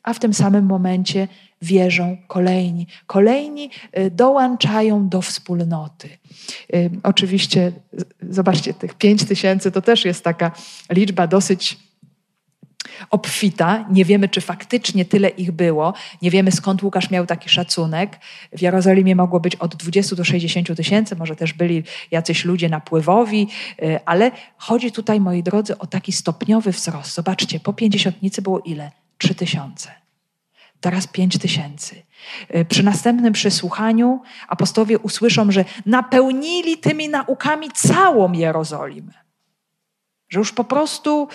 [0.03, 1.29] a w tym samym momencie
[1.63, 2.87] wierzą kolejni.
[3.07, 6.09] Kolejni y, dołączają do wspólnoty.
[6.75, 7.73] Y, oczywiście,
[8.31, 10.51] zobaczcie, tych pięć tysięcy to też jest taka
[10.91, 11.79] liczba dosyć
[13.11, 13.85] obfita.
[13.91, 15.95] Nie wiemy, czy faktycznie tyle ich było.
[16.23, 18.21] Nie wiemy, skąd Łukasz miał taki szacunek.
[18.53, 23.49] W Jerozolimie mogło być od 20 do 60 tysięcy, może też byli jacyś ludzie napływowi,
[23.83, 27.15] y, ale chodzi tutaj, moi drodzy, o taki stopniowy wzrost.
[27.15, 28.91] Zobaczcie, po pięćdziesiątnicy było ile?
[29.19, 30.06] Trzy tysiące.
[30.81, 32.03] Teraz pięć tysięcy.
[32.55, 39.13] Y, przy następnym przesłuchaniu apostowie usłyszą, że napełnili tymi naukami całą Jerozolimę.
[40.29, 41.29] Że już po prostu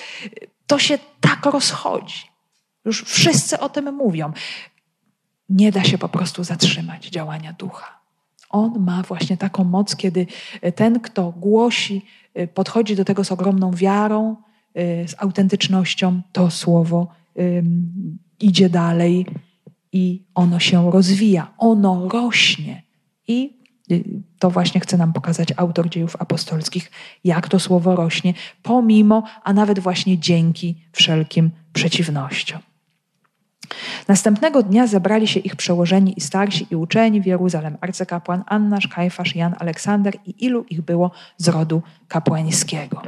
[0.67, 2.31] to się tak rozchodzi.
[2.85, 4.31] Już wszyscy o tym mówią.
[5.49, 8.01] Nie da się po prostu zatrzymać działania ducha.
[8.49, 10.27] On ma właśnie taką moc, kiedy
[10.75, 12.05] ten, kto głosi,
[12.53, 14.35] podchodzi do tego z ogromną wiarą,
[15.07, 17.07] z autentycznością, to słowo
[18.43, 19.25] idzie dalej
[19.91, 22.83] i ono się rozwija, ono rośnie.
[23.27, 23.57] I
[23.91, 24.03] y,
[24.39, 26.91] to właśnie chce nam pokazać autor dziejów apostolskich,
[27.23, 32.59] jak to słowo rośnie, pomimo, a nawet właśnie dzięki wszelkim przeciwnościom.
[34.07, 39.35] Następnego dnia zebrali się ich przełożeni i starsi i uczeni w Jeruzalem, arcykapłan Annasz, Kajfasz,
[39.35, 43.01] Jan, Aleksander i ilu ich było z rodu kapłańskiego.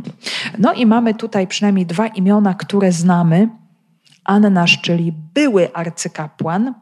[0.58, 3.50] No i mamy tutaj przynajmniej dwa imiona, które znamy.
[4.23, 6.73] Annasz, czyli były arcykapłan,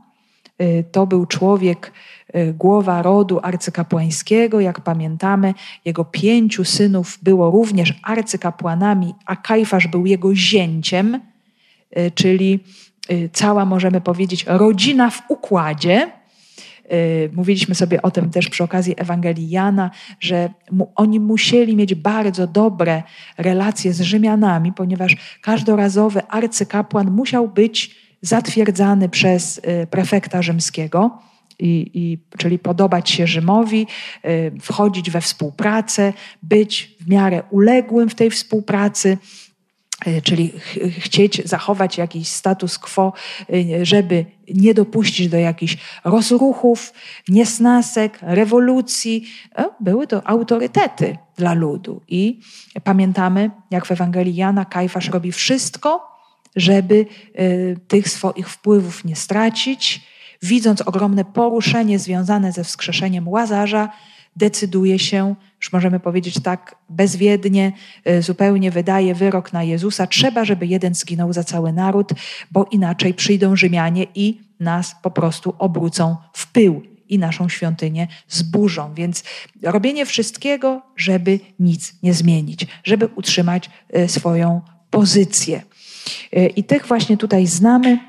[0.62, 1.92] y, to był człowiek,
[2.36, 4.60] y, głowa rodu arcykapłańskiego.
[4.60, 5.54] Jak pamiętamy,
[5.86, 11.20] jego pięciu synów było również arcykapłanami, a Kajfasz był jego zięciem,
[11.98, 12.60] y, czyli
[13.34, 16.21] cała, możemy powiedzieć, rodzina w układzie.
[16.94, 21.96] Y, mówiliśmy sobie o tym też przy okazji Ewangelii Jana, że mu, oni musieli mieć
[21.96, 23.04] bardzo dobre
[23.38, 31.20] relacje z Rzymianami, ponieważ każdorazowy arcykapłan musiał być zatwierdzany przez y, prefekta rzymskiego.
[31.60, 33.88] I, i, czyli podobać się Rzymowi,
[34.26, 39.18] y, wchodzić we współpracę, być w miarę uległym w tej współpracy,
[40.24, 43.14] czyli ch chcieć zachować jakiś status quo,
[43.54, 46.94] e, żeby nie dopuścić do jakichś rozruchów,
[47.30, 49.28] niesnasek, rewolucji.
[49.56, 52.02] E, były to autorytety dla ludu.
[52.08, 52.40] I
[52.84, 56.12] pamiętamy, jak w Ewangelii Jana Kajfasz robi wszystko,
[56.56, 57.06] żeby
[57.88, 60.02] tych swoich wpływów nie stracić.
[60.42, 63.90] Widząc ogromne poruszenie związane ze wskrzeszeniem Łazarza,
[64.36, 67.72] decyduje się, już możemy powiedzieć tak bezwiednie,
[68.06, 70.08] e, zupełnie wydaje wyrok na Jezusa.
[70.08, 72.10] Trzeba, żeby jeden zginął za cały naród,
[72.52, 78.94] bo inaczej przyjdą Rzymianie i nas po prostu obrócą w pył i naszą świątynię zburzą.
[78.94, 79.24] Więc
[79.64, 85.62] robienie wszystkiego, żeby nic nie zmienić, żeby utrzymać e, swoją pozycję.
[86.34, 88.00] E, I tych właśnie tutaj znamy,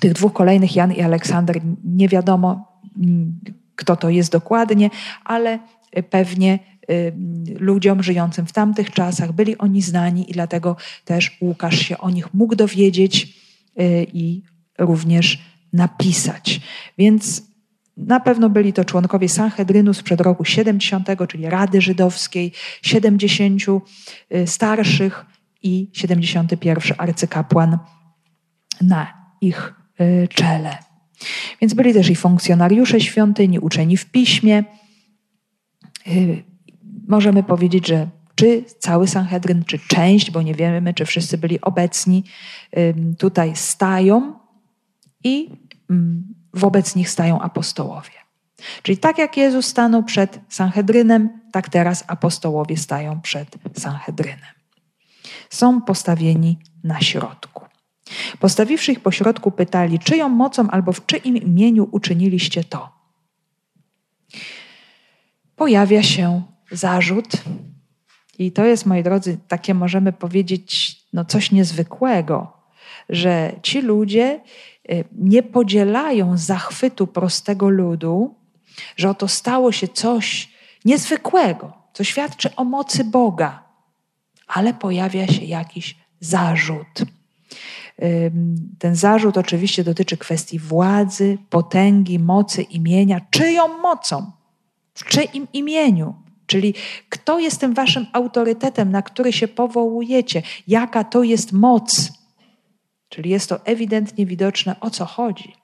[0.00, 3.40] tych dwóch kolejnych, Jan i Aleksander, nie wiadomo, mm,
[3.76, 4.90] kto to jest dokładnie,
[5.24, 5.58] ale
[6.10, 6.58] pewnie
[6.90, 7.12] y,
[7.58, 12.34] ludziom żyjącym w tamtych czasach byli oni znani i dlatego też Łukasz się o nich
[12.34, 13.38] mógł dowiedzieć
[13.80, 14.42] y, i
[14.78, 15.38] również
[15.72, 16.60] napisać.
[16.98, 17.42] Więc
[17.96, 23.62] na pewno byli to członkowie Sanhedrynu sprzed roku 70, czyli Rady Żydowskiej, 70
[24.34, 25.26] y, starszych
[25.62, 27.78] i 71 arcykapłan
[28.80, 29.06] na
[29.40, 29.74] ich
[30.34, 30.91] czele.
[31.60, 34.64] Więc byli też i funkcjonariusze świątyni, uczeni w piśmie.
[36.06, 36.42] Y,
[37.08, 42.24] możemy powiedzieć, że czy cały Sanhedryn, czy część, bo nie wiemy, czy wszyscy byli obecni,
[43.18, 44.34] tutaj stają
[45.24, 45.50] i
[46.54, 48.10] wobec nich stają apostołowie.
[48.82, 54.54] Czyli tak jak Jezus stanął przed Sanhedrynem, tak teraz apostołowie stają przed Sanhedrynem.
[55.50, 57.64] Są postawieni na środku.
[58.40, 62.90] Postawiwszy ich pośrodku, pytali, czyją mocą albo w czyim imieniu uczyniliście to?
[65.56, 67.28] Pojawia się zarzut,
[68.38, 72.52] I to jest, moi drodzy, takie możemy powiedzieć, no coś niezwykłego,
[73.08, 74.40] że ci ludzie
[74.90, 78.34] y, nie podzielają zachwytu prostego ludu,
[78.96, 80.52] że oto stało się coś
[80.84, 83.62] niezwykłego, co świadczy o mocy Boga,
[84.46, 87.02] ale pojawia się jakiś zarzut.
[88.78, 93.20] Ten zarzut oczywiście dotyczy kwestii władzy, potęgi, mocy, imienia.
[93.30, 94.30] Czyją mocą?
[94.94, 96.14] W czyim imieniu?
[96.46, 96.74] Czyli
[97.08, 100.42] kto jest tym waszym autorytetem, na który się powołujecie?
[100.68, 102.12] Jaka to jest moc?
[103.08, 105.54] Czyli jest to ewidentnie widoczne, o co chodzi.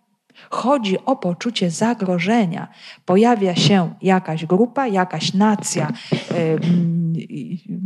[0.51, 2.69] Chodzi o poczucie zagrożenia.
[3.05, 5.93] Pojawia się jakaś grupa, jakaś nacja.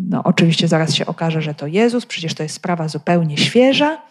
[0.09, 4.03] No, oczywiście zaraz się okaże, że to Jezus, przecież to jest sprawa zupełnie świeża,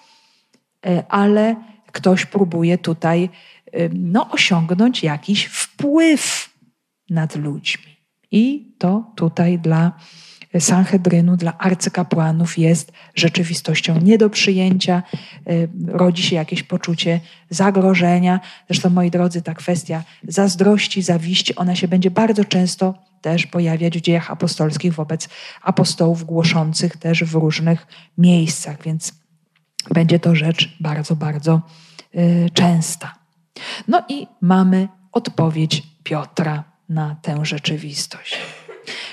[1.10, 1.56] ale
[1.92, 3.30] ktoś próbuje tutaj
[3.94, 6.50] no, osiągnąć jakiś wpływ
[7.10, 7.92] nad ludźmi.
[8.32, 9.92] I to tutaj dla
[10.60, 15.04] Sanhedrynu, dla arcykapłanów jest rzeczywistością nie do przyjęcia,
[15.50, 18.40] y, rodzi się jakieś poczucie zagrożenia.
[18.68, 24.02] Zresztą, moi drodzy, ta kwestia zazdrości, zawiści, ona się będzie bardzo często też pojawiać w
[24.02, 25.30] dziejach apostolskich wobec
[25.62, 29.21] apostołów głoszących też w różnych miejscach, więc
[29.90, 31.62] będzie to rzecz bardzo, bardzo
[32.16, 33.16] y, częsta.
[33.88, 38.38] No i mamy odpowiedź Piotra na tę rzeczywistość.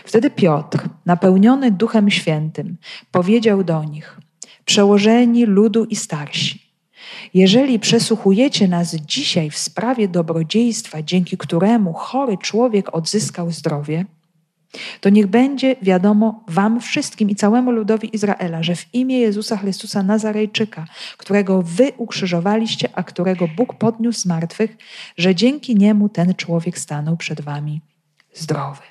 [0.04, 2.76] Wtedy Piotr, napełniony Duchem Świętym,
[3.11, 4.20] powiedział do nich:
[4.64, 6.68] Przełożeni ludu i starsi,
[7.35, 14.04] jeżeli przesłuchujecie nas dzisiaj w sprawie dobrodziejstwa, dzięki któremu chory człowiek odzyskał zdrowie,
[15.00, 20.02] to niech będzie wiadomo Wam wszystkim i całemu ludowi Izraela, że w imię Jezusa Chrystusa
[20.02, 20.85] Nazarejczyka,
[21.16, 24.76] którego Wy ukrzyżowaliście, a którego Bóg podniósł z martwych,
[25.16, 27.81] że dzięki niemu ten człowiek stanął przed Wami
[28.35, 28.83] zdrowy.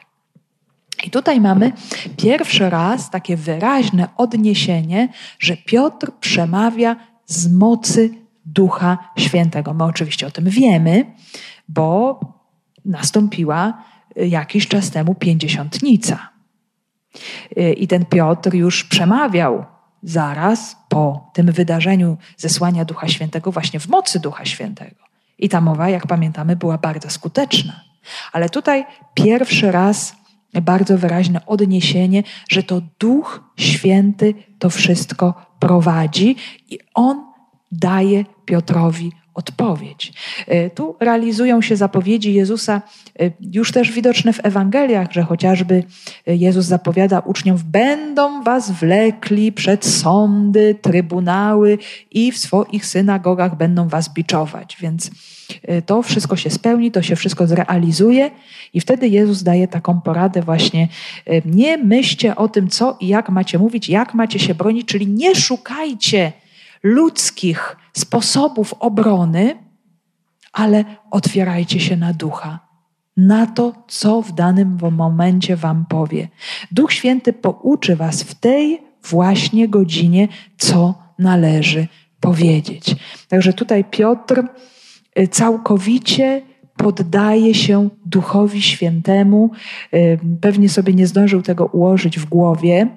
[1.04, 1.72] I tutaj mamy
[2.18, 5.10] pierwszy raz takie wyraźne odniesienie,
[5.40, 8.10] że Piotr przemawia z mocy
[8.46, 9.74] Ducha Świętego.
[9.74, 11.06] My oczywiście o tym wiemy,
[11.70, 12.20] bo
[12.86, 13.84] nastąpiła
[14.16, 16.30] jakiś czas temu pięćdziesiątnica.
[17.78, 19.66] I ten Piotr już przemawiał
[20.04, 25.04] zaraz po tym wydarzeniu zesłania Ducha Świętego, właśnie w mocy Ducha Świętego.
[25.38, 27.82] I ta mowa, jak pamiętamy, była bardzo skuteczna.
[28.32, 30.16] Ale tutaj pierwszy raz
[30.62, 36.36] bardzo wyraźne odniesienie, że to Duch Święty to wszystko prowadzi
[36.70, 37.26] i On
[37.72, 40.14] daje Piotrowi odpowiedź.
[40.48, 42.82] E, tu realizują się zapowiedzi Jezusa,
[43.20, 45.84] e, już też widoczne w Ewangeliach, że chociażby
[46.28, 51.78] e, Jezus zapowiada uczniom, będą was wlekli przed sądy, trybunały
[52.12, 54.78] i w swoich synagogach będą was biczować.
[54.80, 55.12] Więc
[55.86, 58.32] to wszystko się spełni, to się wszystko zrealizuje
[58.74, 60.88] i wtedy Jezus daje taką poradę właśnie,
[61.46, 65.36] nie myślcie o tym, co i jak macie mówić, jak macie się bronić, czyli nie
[65.36, 66.32] szukajcie
[66.84, 69.56] ludzkich sposobów obrony,
[70.54, 72.60] ale otwierajcie się na ducha,
[73.18, 76.28] na to, co w danym momencie Wam powie.
[76.72, 81.88] Duch Święty pouczy Was w tej właśnie godzinie, co należy
[82.20, 82.96] powiedzieć.
[83.28, 84.44] Także tutaj Piotr
[85.20, 86.42] y, całkowicie
[86.78, 89.50] poddaje się Duchowi Świętemu.
[89.94, 92.88] Y, pewnie sobie nie zdążył tego ułożyć w głowie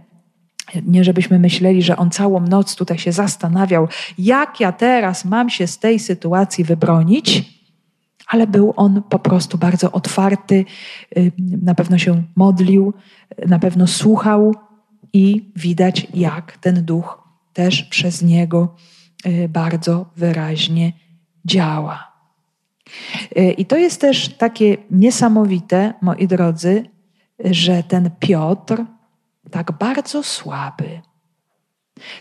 [0.86, 5.66] nie żebyśmy myśleli, że on całą noc tutaj się zastanawiał, jak ja teraz mam się
[5.66, 7.60] z tej sytuacji wybronić,
[8.26, 10.64] ale był on po prostu bardzo otwarty,
[11.38, 12.94] na pewno się modlił,
[13.46, 14.54] na pewno słuchał
[15.12, 18.74] i widać, jak ten duch też przez niego
[19.26, 20.92] y, bardzo wyraźnie
[21.44, 22.12] działa.
[23.38, 26.84] Y, I to jest też takie niesamowite, moi drodzy,
[27.44, 28.84] że ten Piotr,
[29.50, 31.00] tak bardzo słaby.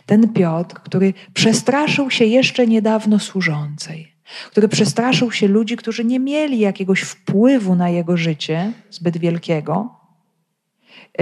[0.06, 4.16] Ten Piotr, który przestraszył się jeszcze niedawno służącej,
[4.52, 9.96] który przestraszył się ludzi, którzy nie mieli jakiegoś wpływu na jego życie zbyt wielkiego,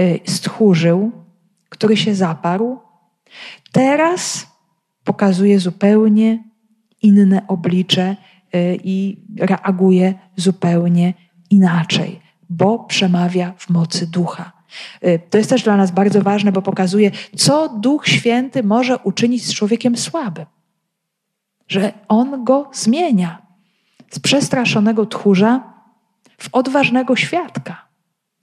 [0.00, 1.12] y, stchórzył,
[1.68, 2.78] który się zaparł,
[3.72, 4.46] teraz
[5.04, 6.44] pokazuje zupełnie
[7.02, 8.16] inne oblicze
[8.54, 11.14] y, i reaguje zupełnie
[11.50, 12.20] inaczej,
[12.50, 14.57] bo przemawia w mocy ducha.
[15.04, 19.46] Y, to jest też dla nas bardzo ważne, bo pokazuje, co Duch Święty może uczynić
[19.46, 20.46] z człowiekiem słabym.
[21.68, 23.42] Że On go zmienia
[24.10, 25.72] z przestraszonego tchórza
[26.38, 27.88] w odważnego świadka.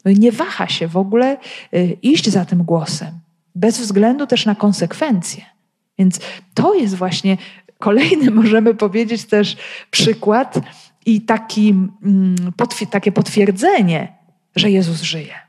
[0.06, 1.38] No nie waha się w ogóle
[1.74, 3.20] y, iść za tym głosem,
[3.56, 5.46] bez względu też na konsekwencje.
[5.98, 6.20] Więc
[6.54, 7.38] to jest właśnie
[7.80, 9.58] kolejny, możemy powiedzieć, też
[9.92, 10.60] przykład
[11.06, 12.36] i taki, mm,
[12.92, 14.18] takie potwierdzenie,
[14.56, 15.45] że Jezus żyje.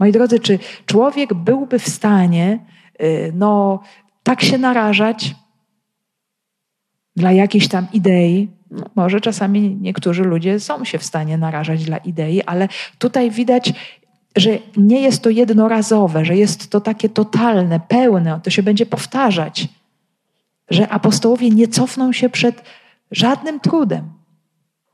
[0.00, 2.58] Moi drodzy, czy człowiek byłby w stanie
[3.02, 3.80] y, no,
[4.22, 5.34] tak się narażać
[7.16, 8.48] dla jakiejś tam idei?
[8.70, 13.72] No, może czasami niektórzy ludzie są się w stanie narażać dla idei, ale tutaj widać,
[14.36, 19.68] że nie jest to jednorazowe, że jest to takie totalne, pełne, to się będzie powtarzać,
[20.70, 22.62] że apostołowie nie cofną się przed
[23.10, 24.12] żadnym trudem,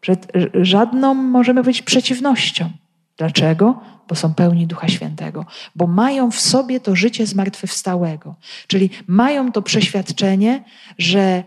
[0.00, 2.70] przed żadną, możemy powiedzieć, przeciwnością.
[3.16, 3.80] Dlaczego?
[4.08, 8.34] Bo są pełni Ducha Świętego, bo mają w sobie to życie zmartwychwstałego,
[8.66, 10.64] czyli mają to przeświadczenie,
[10.98, 11.44] że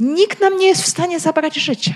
[0.00, 1.94] nikt nam nie jest w stanie zabrać życia.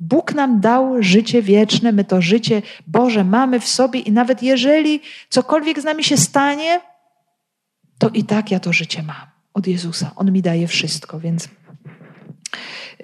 [0.00, 5.00] Bóg nam dał życie wieczne, my to życie Boże mamy w sobie i nawet jeżeli
[5.28, 6.80] cokolwiek z nami się stanie,
[7.98, 10.10] to i tak ja to życie mam od Jezusa.
[10.16, 11.48] On mi daje wszystko, więc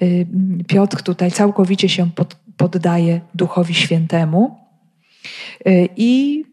[0.02, 0.26] y,
[0.68, 2.10] Piotr tutaj całkowicie się
[2.56, 4.63] poddaje Duchowi Świętemu.
[5.66, 6.44] Y, I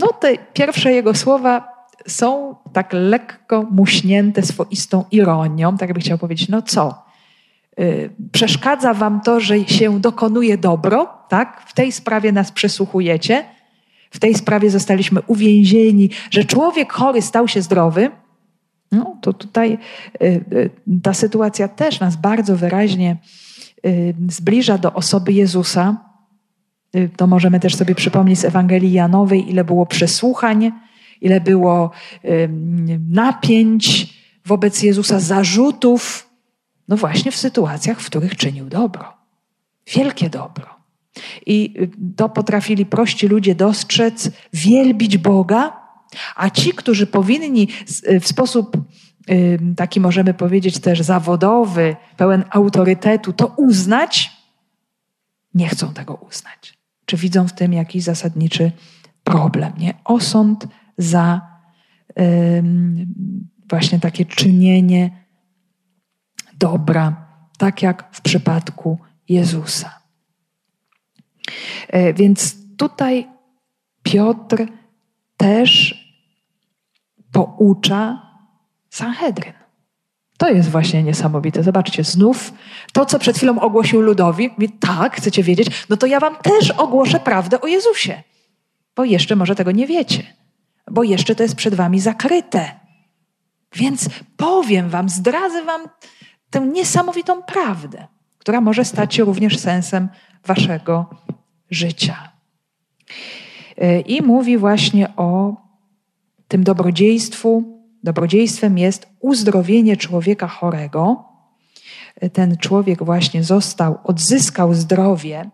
[0.00, 1.68] no, te pierwsze jego słowa
[2.06, 7.04] są tak lekko muśnięte swoistą ironią, tak by chciał powiedzieć, no co,
[7.80, 11.62] y, przeszkadza wam to, że się dokonuje dobro, tak?
[11.66, 13.44] W tej sprawie nas przesłuchujecie,
[14.10, 18.10] w tej sprawie zostaliśmy uwięzieni, że człowiek chory stał się zdrowy,
[18.92, 19.78] no to tutaj
[20.22, 20.70] y,
[21.02, 23.16] ta sytuacja też nas bardzo wyraźnie
[24.28, 25.96] zbliża do osoby Jezusa,
[27.16, 30.72] to możemy też sobie przypomnieć z Ewangelii Janowej, ile było przesłuchań,
[31.20, 31.90] ile było
[33.10, 34.16] napięć
[34.46, 36.30] wobec Jezusa, zarzutów,
[36.88, 39.12] no właśnie w sytuacjach, w których czynił dobro.
[39.94, 40.76] Wielkie dobro.
[41.46, 45.80] I y, to potrafili prości ludzie dostrzec, wielbić Boga,
[46.36, 47.68] a ci, którzy powinni
[48.08, 48.76] y, w sposób
[49.76, 54.32] taki możemy powiedzieć też zawodowy, pełen autorytetu, to uznać,
[55.54, 56.75] nie chcą tego uznać
[57.06, 58.72] czy widzą w tym jakiś zasadniczy
[59.24, 59.72] problem.
[59.78, 59.94] Nie?
[60.04, 60.66] Osąd
[60.98, 61.56] za
[63.70, 65.26] właśnie takie czynienie
[66.58, 67.26] dobra,
[67.58, 68.98] tak jak w przypadku
[69.28, 70.00] Jezusa.
[71.88, 73.28] E, więc tutaj
[74.02, 74.66] Piotr
[75.36, 75.94] też
[77.32, 78.22] poucza
[78.90, 79.52] Sanhedryn.
[80.38, 81.62] To jest właśnie niesamowite.
[81.62, 82.52] Zobaczcie, znów
[82.96, 86.70] to, co przed chwilą ogłosił ludowi, mówi, tak, chcecie wiedzieć, no to ja wam też
[86.70, 88.22] ogłoszę prawdę o Jezusie.
[88.96, 90.22] Bo jeszcze może tego nie wiecie.
[90.90, 92.70] Bo jeszcze to jest przed wami zakryte.
[93.74, 95.80] Więc powiem wam, zdradzę wam
[96.50, 98.06] tę niesamowitą prawdę,
[98.38, 100.08] która może stać się również sensem
[100.46, 101.10] waszego
[101.70, 102.32] życia.
[104.06, 105.56] I mówi właśnie o
[106.48, 107.76] tym dobrodziejstwu,
[108.06, 111.24] Dobrodziejstwem jest uzdrowienie człowieka chorego.
[112.32, 115.50] Ten człowiek właśnie został, odzyskał zdrowie.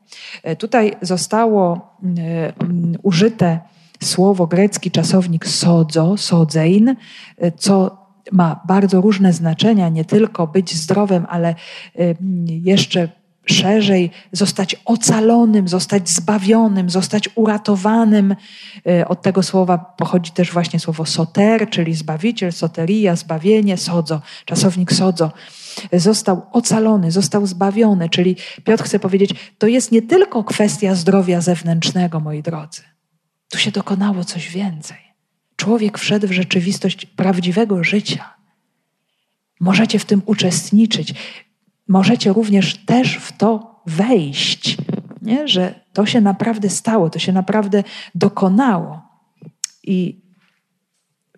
[0.59, 3.61] Tutaj zostało mm, użyte
[4.03, 6.97] słowo grecki czasownik sodzo, sodzein,
[7.57, 7.99] co
[8.33, 11.55] ma bardzo różne znaczenia, nie tylko być zdrowym, ale
[12.47, 13.09] jeszcze
[13.47, 18.37] szerzej zostać ocalonym, zostać zbawionym, zostać uratowanym.
[18.87, 24.93] E, od tego słowa pochodzi też właśnie słowo soter, czyli zbawiciel, soteria, zbawienie, sodzo, czasownik
[24.93, 25.31] sodzo.
[25.93, 32.21] Został ocalony, został zbawiony, czyli Piotr chce powiedzieć, to jest nie tylko kwestia zdrowia zewnętrznego,
[32.21, 32.83] moi drodzy.
[33.49, 34.99] Tu się dokonało coś więcej.
[35.57, 38.35] Człowiek wszedł w rzeczywistość prawdziwego życia.
[39.61, 41.15] Możecie w tym uczestniczyć
[41.89, 44.77] możecie również też w to wejść,
[45.23, 45.49] nie?
[45.49, 49.03] że to się naprawdę stało, to się naprawdę dokonało.
[49.83, 50.23] I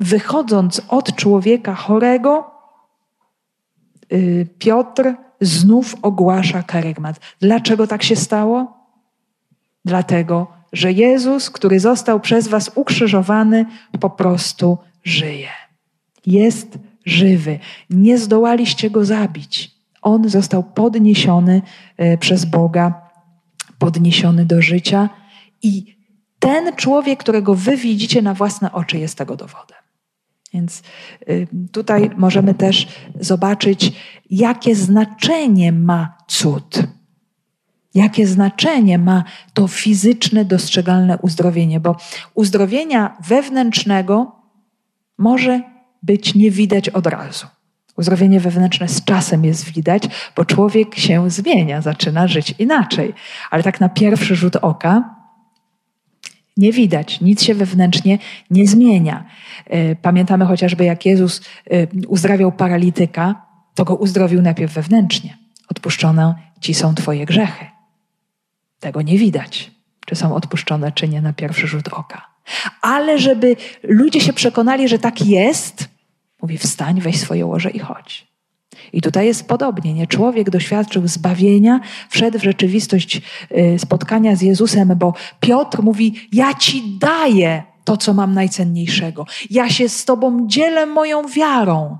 [0.00, 2.50] wychodząc od człowieka chorego,
[4.58, 7.20] Piotr znów ogłasza karygmat.
[7.40, 8.76] Dlaczego tak się stało?
[9.84, 13.66] Dlatego, że Jezus, który został przez Was ukrzyżowany,
[14.00, 15.48] po prostu żyje.
[16.26, 17.58] Jest żywy.
[17.90, 19.70] Nie zdołaliście go zabić.
[20.02, 21.62] On został podniesiony
[21.96, 23.10] e, przez Boga,
[23.78, 25.08] podniesiony do życia
[25.62, 25.96] i
[26.38, 29.83] ten człowiek, którego wy widzicie na własne oczy, jest tego dowodem.
[30.54, 30.82] Więc
[31.28, 32.88] y, tutaj możemy też
[33.20, 33.92] zobaczyć,
[34.30, 36.82] jakie znaczenie ma cud.
[37.94, 39.24] Jakie znaczenie ma
[39.54, 41.96] to fizyczne, dostrzegalne uzdrowienie, bo
[42.34, 44.32] uzdrowienia wewnętrznego
[45.18, 45.62] może
[46.02, 47.46] być nie widać od razu.
[47.96, 50.02] Uzdrowienie wewnętrzne z czasem jest widać,
[50.36, 53.14] bo człowiek się zmienia, zaczyna żyć inaczej.
[53.50, 55.13] Ale tak na pierwszy rzut oka
[56.56, 58.18] nie widać, nic się wewnętrznie
[58.50, 59.24] nie zmienia.
[59.66, 61.40] E, pamiętamy chociażby, jak Jezus
[61.70, 65.38] e, uzdrawiał paralityka, to go uzdrowił najpierw wewnętrznie.
[65.68, 67.66] Odpuszczone ci są Twoje grzechy.
[68.80, 69.70] Tego nie widać,
[70.06, 72.26] czy są odpuszczone, czy nie na pierwszy rzut oka.
[72.80, 75.88] Ale żeby ludzie się przekonali, że tak jest,
[76.42, 78.33] mówi: wstań, weź swoje łoże i chodź.
[78.92, 79.94] I tutaj jest podobnie.
[79.94, 80.06] Nie?
[80.06, 83.20] Człowiek doświadczył zbawienia, wszedł w rzeczywistość
[83.50, 89.26] y, spotkania z Jezusem, bo Piotr mówi: Ja ci daję to, co mam najcenniejszego.
[89.50, 91.98] Ja się z Tobą dzielę moją wiarą.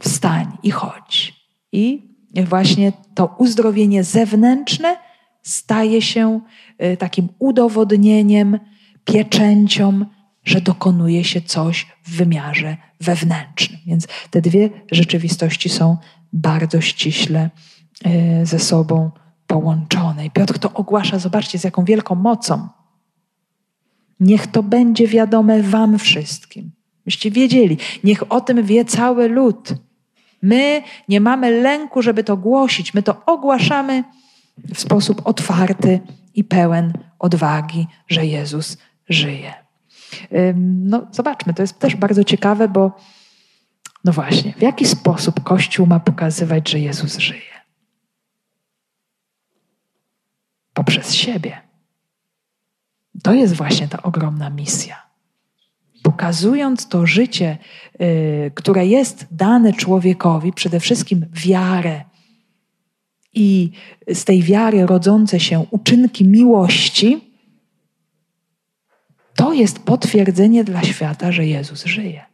[0.00, 1.34] Wstań i chodź.
[1.72, 2.10] I
[2.48, 4.96] właśnie to uzdrowienie zewnętrzne
[5.42, 6.40] staje się
[6.82, 8.58] y, takim udowodnieniem,
[9.04, 10.04] pieczęcią,
[10.44, 13.80] że dokonuje się coś w wymiarze wewnętrznym.
[13.86, 15.96] Więc te dwie rzeczywistości są
[16.32, 17.50] bardzo ściśle
[18.06, 19.10] y, ze sobą
[19.46, 20.26] połączone.
[20.26, 22.68] I Piotr to ogłasza, zobaczcie, z jaką wielką mocą.
[24.20, 26.70] Niech to będzie wiadome Wam wszystkim.
[27.04, 29.74] Byście wiedzieli, niech o tym wie cały lud.
[30.42, 34.04] My nie mamy lęku, żeby to głosić, my to ogłaszamy
[34.74, 36.00] w sposób otwarty
[36.34, 38.78] i pełen odwagi, że Jezus
[39.08, 39.59] żyje.
[40.64, 42.96] No, zobaczmy, to jest też bardzo ciekawe, bo
[44.04, 47.50] no właśnie, w jaki sposób Kościół ma pokazywać, że Jezus żyje?
[50.74, 51.60] Poprzez siebie.
[53.22, 55.10] To jest właśnie ta ogromna misja.
[56.02, 57.58] Pokazując to życie,
[58.00, 62.04] y, które jest dane człowiekowi, przede wszystkim wiarę
[63.34, 63.70] i
[64.14, 67.29] z tej wiary rodzące się uczynki miłości,
[69.34, 72.24] to jest potwierdzenie dla świata, że Jezus żyje.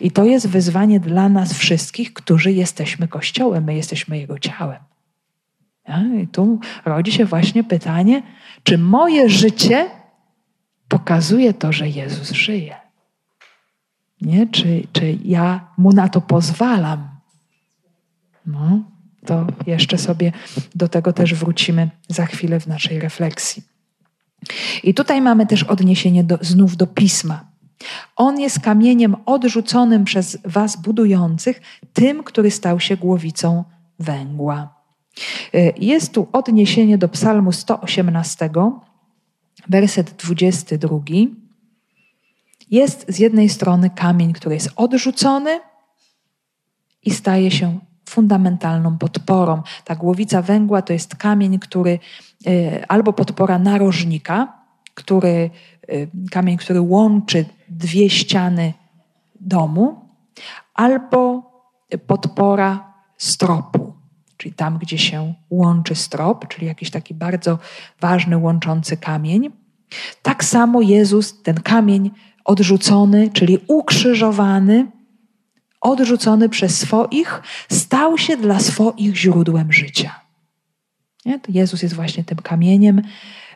[0.00, 4.78] I to jest wyzwanie dla nas wszystkich, którzy jesteśmy Kościołem, my jesteśmy Jego ciałem.
[6.22, 8.22] I tu rodzi się właśnie pytanie,
[8.62, 9.90] czy moje życie
[10.88, 12.76] pokazuje to, że Jezus żyje?
[14.20, 14.46] Nie?
[14.46, 17.08] Czy, czy ja mu na to pozwalam?
[18.46, 18.80] No,
[19.26, 20.32] to jeszcze sobie
[20.74, 23.75] do tego też wrócimy za chwilę w naszej refleksji.
[24.82, 27.44] I tutaj mamy też odniesienie do, znów do pisma.
[28.16, 31.60] On jest kamieniem odrzuconym przez Was budujących,
[31.92, 33.64] tym, który stał się głowicą
[33.98, 34.74] węgła.
[35.54, 38.50] Y, jest tu odniesienie do Psalmu 118,
[39.68, 40.98] werset 22.
[42.70, 45.60] Jest z jednej strony kamień, który jest odrzucony
[47.02, 47.78] i staje się
[48.08, 49.62] fundamentalną podporą.
[49.84, 51.98] Ta głowica węgła to jest kamień, który
[52.88, 54.52] albo podpora narożnika,
[54.94, 55.50] który,
[55.92, 58.72] y, kamień, który łączy dwie ściany
[59.40, 60.00] domu,
[60.74, 61.42] albo
[62.06, 63.92] podpora stropu,
[64.36, 67.58] czyli tam, gdzie się łączy strop, czyli jakiś taki bardzo
[68.00, 69.50] ważny łączący kamień.
[70.22, 72.10] Tak samo Jezus, ten kamień
[72.44, 74.86] odrzucony, czyli ukrzyżowany,
[75.80, 80.25] odrzucony przez swoich, stał się dla swoich źródłem życia.
[81.26, 81.40] Nie?
[81.48, 83.02] Jezus jest właśnie tym kamieniem.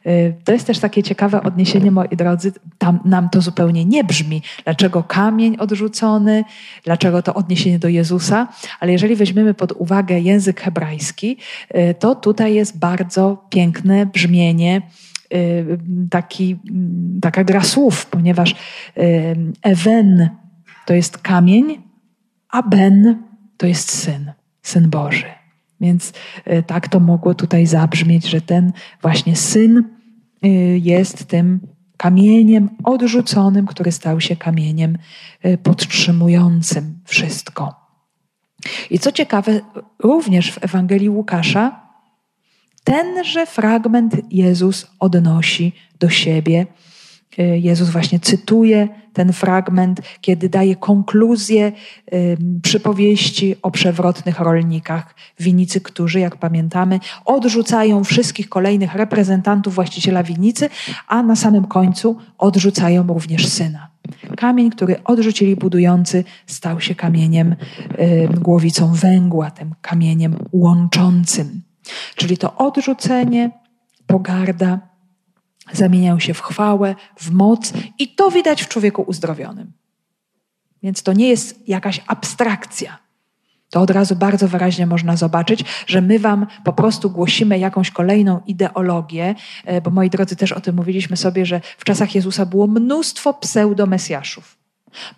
[0.07, 2.53] Y, to jest też takie ciekawe odniesienie, moi drodzy.
[2.79, 4.43] Tam nam to zupełnie nie brzmi.
[4.65, 6.45] Dlaczego kamień odrzucony?
[6.85, 8.49] Dlaczego to odniesienie do Jezusa?
[8.81, 11.37] Ale jeżeli weźmiemy pod uwagę język hebrajski,
[11.75, 14.83] y, to tutaj jest bardzo piękne brzmienie
[15.35, 15.79] y,
[16.11, 16.57] taki,
[17.23, 18.55] taka gra słów, ponieważ
[19.63, 20.31] Ewen
[20.87, 21.83] to jest kamień,
[22.49, 23.23] a Ben
[23.57, 25.40] to jest syn, syn Boży.
[25.81, 26.13] Więc
[26.45, 28.73] e, tak to mogło tutaj zabrzmieć, że ten
[29.03, 29.85] właśnie syn
[30.43, 31.61] e, jest tym
[31.97, 34.99] kamieniem odrzuconym, który stał się kamieniem
[35.43, 37.75] e, podtrzymującym wszystko.
[38.91, 39.61] I co ciekawe,
[39.99, 41.81] również w Ewangelii Łukasza
[42.85, 46.67] tenże fragment Jezus odnosi do siebie
[47.39, 51.73] Jezus właśnie cytuje ten fragment, kiedy daje konkluzję
[52.63, 55.15] przypowieści o przewrotnych rolnikach.
[55.41, 60.69] Winicy, którzy, jak pamiętamy, odrzucają wszystkich kolejnych reprezentantów właściciela winnicy,
[61.09, 63.89] a na samym końcu odrzucają również syna.
[64.37, 67.57] Kamień, który odrzucili budujący, stał się kamieniem,
[68.41, 71.63] głowicą węgła, tym kamieniem łączącym.
[72.17, 73.51] Czyli to odrzucenie,
[74.07, 74.90] pogarda,
[75.73, 79.73] zamieniają się w chwałę, w moc i to widać w człowieku uzdrowionym.
[80.83, 82.99] Więc to nie jest jakaś abstrakcja.
[83.71, 88.41] To od razu bardzo wyraźnie można zobaczyć, że my Wam po prostu głosimy jakąś kolejną
[88.47, 92.67] ideologię, e, bo moi drodzy, też o tym mówiliśmy sobie, że w czasach Jezusa było
[92.67, 94.57] mnóstwo pseudomesjaszów.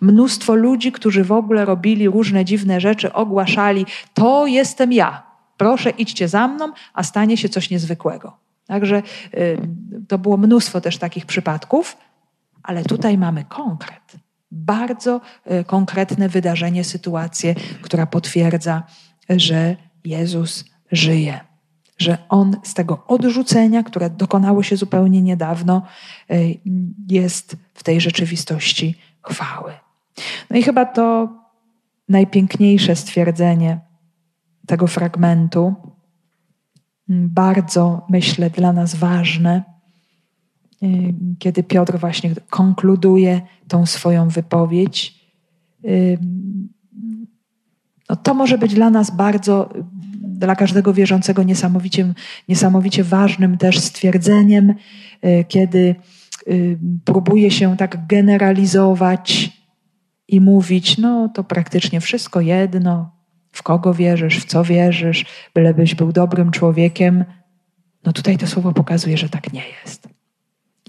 [0.01, 5.23] Mnóstwo ludzi, którzy w ogóle robili różne dziwne rzeczy, ogłaszali: To jestem ja,
[5.57, 8.42] proszę idźcie za mną, a stanie się coś niezwykłego.
[8.67, 9.01] Także
[9.33, 9.57] y,
[10.07, 11.97] to było mnóstwo też takich przypadków,
[12.63, 14.15] ale tutaj mamy konkret.
[14.51, 18.83] Bardzo y, konkretne wydarzenie, sytuację, która potwierdza,
[19.29, 21.39] że Jezus żyje.
[21.97, 25.81] że on z tego odrzucenia, które dokonało się zupełnie niedawno,
[26.31, 26.59] y,
[27.09, 29.73] jest w tej rzeczywistości chwały.
[30.49, 31.29] No i chyba to
[32.09, 33.79] najpiękniejsze stwierdzenie
[34.67, 35.75] tego fragmentu,
[37.27, 39.63] bardzo myślę dla nas ważne,
[40.83, 45.19] y, kiedy Piotr właśnie konkluduje tą swoją wypowiedź.
[45.85, 46.17] Y,
[48.09, 49.69] no to może być dla nas bardzo,
[50.23, 52.13] dla każdego wierzącego niesamowicie,
[52.49, 54.69] niesamowicie ważnym też stwierdzeniem,
[55.25, 55.95] y, kiedy
[57.05, 59.51] próbuje się tak generalizować
[60.27, 63.22] i mówić, no to praktycznie wszystko jedno,
[63.53, 67.25] w kogo wierzysz, w co wierzysz, bylebyś był dobrym człowiekiem.
[68.05, 70.07] No tutaj to słowo pokazuje, że tak nie jest.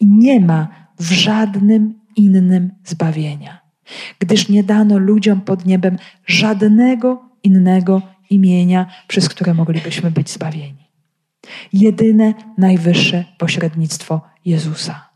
[0.00, 3.60] I nie ma w żadnym innym zbawienia,
[4.18, 5.96] gdyż nie dano ludziom pod niebem
[6.26, 10.90] żadnego innego imienia, przez które moglibyśmy być zbawieni.
[11.72, 15.08] Jedyne, najwyższe pośrednictwo Jezusa.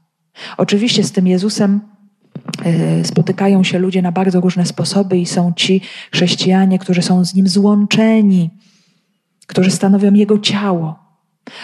[0.57, 1.81] Oczywiście z tym Jezusem
[3.05, 5.81] spotykają się ludzie na bardzo różne sposoby i są ci
[6.13, 8.51] chrześcijanie, którzy są z nim złączeni,
[9.47, 11.09] którzy stanowią jego ciało.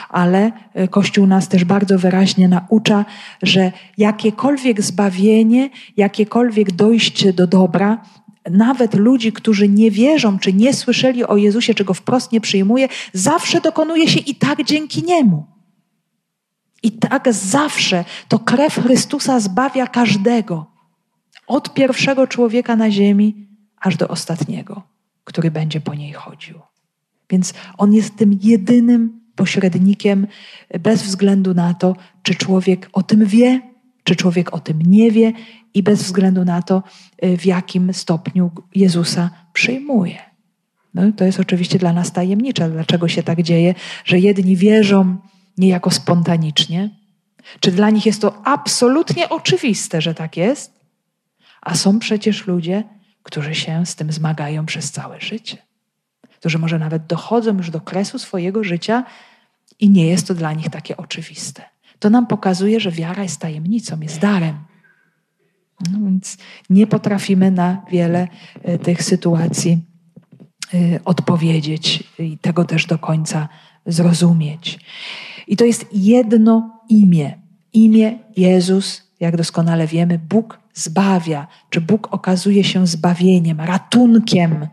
[0.09, 3.05] Ale e, Kościół nas też bardzo wyraźnie naucza,
[3.43, 8.03] że jakiekolwiek zbawienie, jakiekolwiek dojście do dobra,
[8.51, 12.89] nawet ludzi, którzy nie wierzą, czy nie słyszeli o Jezusie, czy go wprost nie przyjmuje,
[13.13, 15.47] zawsze dokonuje się i tak dzięki niemu.
[16.83, 20.74] I tak zawsze to krew Chrystusa zbawia każdego.
[21.47, 23.47] Od pierwszego człowieka na ziemi,
[23.81, 24.83] aż do ostatniego,
[25.25, 26.61] który będzie po niej chodził.
[27.31, 30.27] Więc on jest tym jedynym pośrednikiem,
[30.81, 33.61] bez względu na to, czy człowiek o tym wie,
[34.05, 35.33] czy człowiek o tym nie wie,
[35.75, 36.83] i bez względu na to,
[37.23, 40.19] w jakim stopniu Jezusa przyjmuje.
[40.95, 43.75] No, to jest oczywiście dla nas tajemnicze, dlaczego się tak dzieje,
[44.05, 45.17] że jedni wierzą
[45.59, 46.91] niejako spontanicznie.
[47.61, 50.74] Czy dla nich jest to absolutnie oczywiste, że tak jest?
[51.65, 52.85] A są przecież ludzie,
[53.23, 55.57] którzy się z tym zmagają przez całe życie.
[56.37, 59.05] Którzy może nawet dochodzą już do kresu swojego życia
[59.81, 61.63] i nie jest to dla nich takie oczywiste.
[61.99, 64.59] To nam pokazuje, że wiara jest tajemnicą, jest darem.
[65.93, 66.37] No więc
[66.71, 68.29] nie potrafimy na wiele
[68.63, 69.83] e, tych sytuacji
[70.75, 73.49] e, odpowiedzieć i tego też do końca
[73.87, 74.79] zrozumieć.
[75.47, 77.39] I to jest jedno imię.
[77.73, 84.67] Imię Jezus, jak doskonale wiemy, Bóg zbawia, czy Bóg okazuje się zbawieniem, ratunkiem.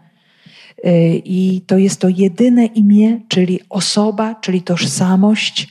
[0.86, 5.68] Y, I to jest to jedyne imię, czyli osoba, czyli tożsamość,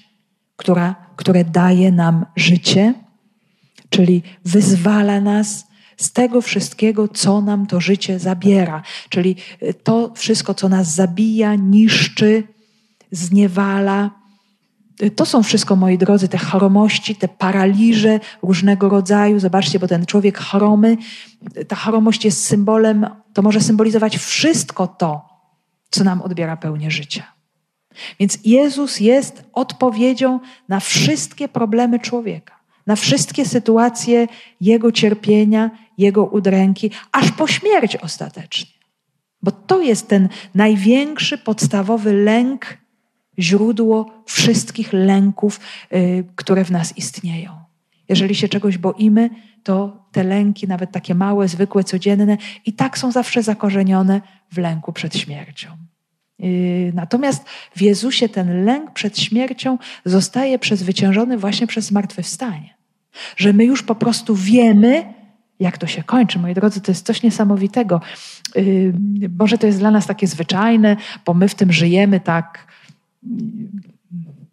[0.57, 2.95] która, które daje nam życie,
[3.91, 5.67] czyli wyzwala nas
[5.97, 9.37] z tego wszystkiego, co nam to życie zabiera, czyli
[9.83, 12.43] to wszystko, co nas zabija, niszczy,
[13.11, 14.20] zniewala,
[15.17, 19.41] to są wszystko, moi drodzy, te chromości, te paraliże różnego rodzaju.
[19.41, 20.97] Zobaczcie, bo ten człowiek chromy,
[21.69, 25.29] ta chromość jest symbolem, to może symbolizować wszystko to,
[25.91, 27.33] co nam odbiera pełnię życia.
[28.19, 34.29] Więc Jezus jest odpowiedzią na wszystkie problemy człowieka, na wszystkie sytuacje
[34.61, 38.71] Jego cierpienia, Jego udręki, aż po śmierć ostatecznie.
[39.43, 42.79] Bo to jest ten największy, podstawowy lęk
[43.41, 45.61] źródło wszystkich lęków,
[45.93, 47.53] y, które w nas istnieją.
[48.09, 49.31] Jeżeli się czegoś boimy,
[49.63, 52.37] to te lęki, nawet takie małe, zwykłe, codzienne,
[52.67, 54.21] i tak są zawsze zakorzenione
[54.53, 55.69] w lęku przed śmiercią.
[56.45, 57.45] Y, natomiast
[57.77, 62.75] w Jezusie ten lęk przed śmiercią zostaje przezwyciężony właśnie przez zmartwychwstanie.
[63.37, 65.15] Że my już po prostu wiemy,
[65.61, 66.39] jak to się kończy.
[66.39, 68.01] Moi drodzy, to jest coś niesamowitego.
[68.57, 68.93] Y,
[69.39, 72.70] może to jest dla nas takie zwyczajne, bo my w tym żyjemy tak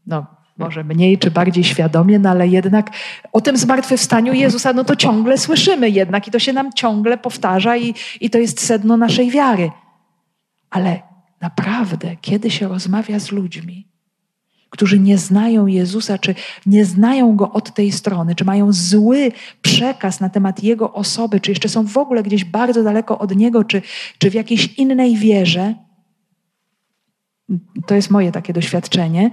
[0.07, 0.25] no,
[0.57, 2.89] może mniej czy bardziej świadomie, no ale jednak
[3.33, 7.77] o tym zmartwychwstaniu Jezusa, no to ciągle słyszymy jednak i to się nam ciągle powtarza
[7.77, 9.71] i, i to jest sedno naszej wiary.
[10.69, 11.01] Ale
[11.41, 13.87] naprawdę, kiedy się rozmawia z ludźmi,
[14.69, 20.19] którzy nie znają Jezusa, czy nie znają Go od tej strony, czy mają zły przekaz
[20.19, 23.81] na temat Jego osoby, czy jeszcze są w ogóle gdzieś bardzo daleko od Niego, czy,
[24.17, 25.75] czy w jakiejś innej wierze,
[27.85, 29.31] to jest moje takie doświadczenie,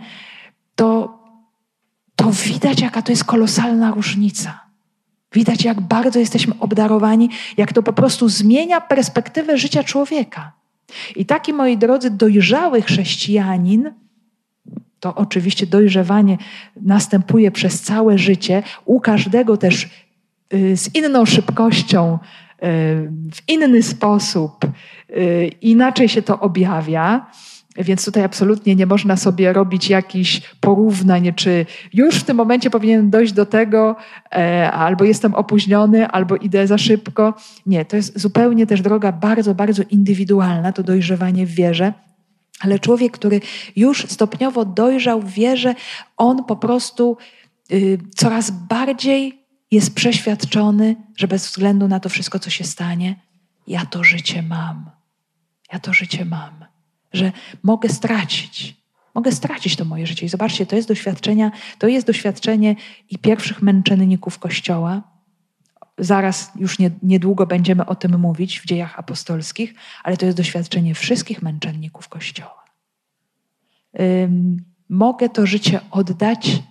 [0.74, 1.18] to,
[2.16, 4.60] to widać, jaka to jest kolosalna różnica.
[5.32, 10.52] Widać, jak bardzo jesteśmy obdarowani, jak to po prostu zmienia perspektywę życia człowieka.
[11.16, 13.90] I taki, moi drodzy, dojrzały chrześcijanin,
[15.00, 16.38] to oczywiście dojrzewanie
[16.82, 19.88] następuje przez całe życie, u każdego też
[20.54, 22.18] y, z inną szybkością, y,
[23.34, 24.64] w inny sposób,
[25.10, 27.26] y, inaczej się to objawia
[27.76, 33.10] Więc tutaj absolutnie nie można sobie robić jakichś porównań, czy już w tym momencie powinien
[33.10, 33.96] dojść do tego,
[34.32, 37.34] e, albo jestem opóźniony, albo idę za szybko.
[37.66, 41.92] Nie, to jest zupełnie też droga bardzo, bardzo indywidualna, to dojrzewanie w wierze.
[42.60, 43.40] Ale człowiek, który
[43.76, 45.74] już stopniowo dojrzał w wierze,
[46.16, 47.16] on po prostu
[47.72, 53.16] y, coraz bardziej jest przeświadczony, że bez względu na to wszystko, co się stanie,
[53.66, 54.90] ja to życie mam.
[55.72, 56.73] Ja to życie mam
[57.14, 58.76] że mogę stracić.
[59.14, 60.26] Mogę stracić to moje życie.
[60.26, 62.76] I zobaczcie, to jest doświadczenia, to jest doświadczenie
[63.10, 65.02] i pierwszych męczenników Kościoła.
[65.98, 70.94] Zaraz, już nie, niedługo będziemy o tym mówić w dziejach apostolskich, ale to jest doświadczenie
[70.94, 72.64] wszystkich męczenników Kościoła.
[74.00, 76.62] Ym, mogę to życie oddać,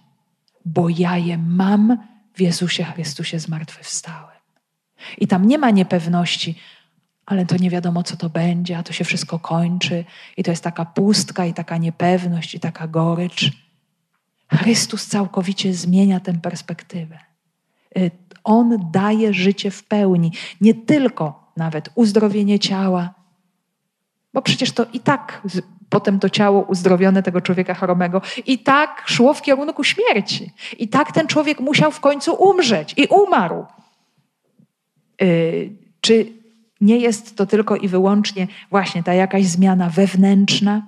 [0.66, 1.98] bo ja je mam
[2.34, 4.34] w Jezusie Chrystusie zmartwychwstałym.
[5.18, 6.56] I tam nie ma niepewności,
[7.26, 10.06] ale to nie wiadomo, co to będzie, a to się wszystko kończy,
[10.38, 13.52] i to jest taka pustka, i taka niepewność, i taka gorycz.
[14.54, 17.20] Chrystus całkowicie zmienia tę perspektywę.
[17.98, 18.12] Y,
[18.44, 23.14] On daje życie w pełni, nie tylko nawet uzdrowienie ciała,
[24.34, 25.42] bo przecież to i tak
[25.90, 30.52] potem to ciało uzdrowione tego człowieka choromego i tak szło w kierunku śmierci.
[30.78, 33.66] I tak ten człowiek musiał w końcu umrzeć i umarł.
[35.22, 35.70] Yy,
[36.02, 36.43] czy
[36.84, 40.88] nie jest to tylko i wyłącznie właśnie ta jakaś zmiana wewnętrzna,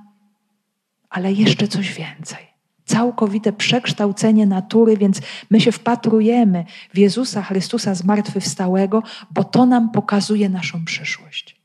[1.09, 2.55] ale jeszcze coś więcej.
[2.85, 10.49] Całkowite przekształcenie natury, więc my się wpatrujemy w Jezusa Chrystusa zmartwychwstałego, bo to nam pokazuje
[10.49, 11.55] naszą przyszłość.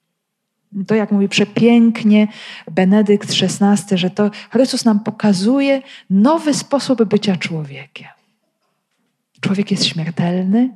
[0.87, 2.29] To, jak mówi przepięknie
[2.71, 8.09] Benedykt XVI, że to Chrystus nam pokazuje nowy sposób bycia człowiekiem.
[9.41, 10.71] Człowiek jest śmiertelny,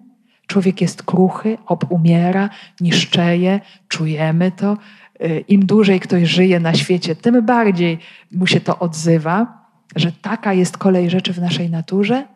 [0.46, 4.76] Człowiek jest kruchy, obumiera, niszczeje, czujemy to.
[5.22, 7.98] Y, Im dłużej ktoś żyje na świecie, tym bardziej
[8.32, 9.64] mu się to odzywa,
[9.96, 12.26] że taka jest kolej rzeczy w naszej naturze,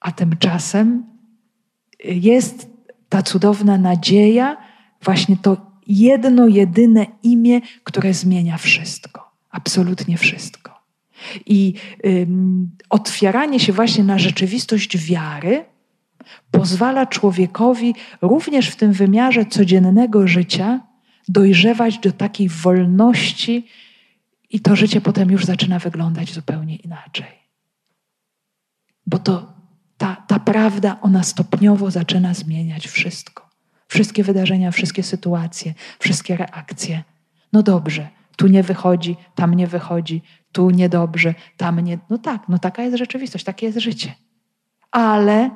[0.00, 1.04] a tymczasem
[2.04, 2.70] jest
[3.08, 4.56] ta cudowna nadzieja,
[5.02, 10.82] właśnie to jedno, jedyne imię, które zmienia wszystko, absolutnie wszystko.
[11.46, 11.74] I
[12.90, 15.64] otwieranie się właśnie na rzeczywistość wiary
[16.50, 20.80] pozwala człowiekowi również w tym wymiarze codziennego życia
[21.28, 23.66] dojrzewać do takiej wolności
[24.50, 27.42] i to życie potem już zaczyna wyglądać zupełnie inaczej.
[29.06, 29.52] Bo to
[29.98, 33.50] ta, ta prawda, ona stopniowo zaczyna zmieniać wszystko.
[33.88, 37.02] Wszystkie wydarzenia, wszystkie sytuacje, wszystkie reakcje.
[37.52, 41.98] No dobrze, tu nie wychodzi, tam nie wychodzi, tu niedobrze, tam nie.
[42.10, 44.14] No tak, no taka jest rzeczywistość, takie jest życie.
[44.90, 45.50] Ale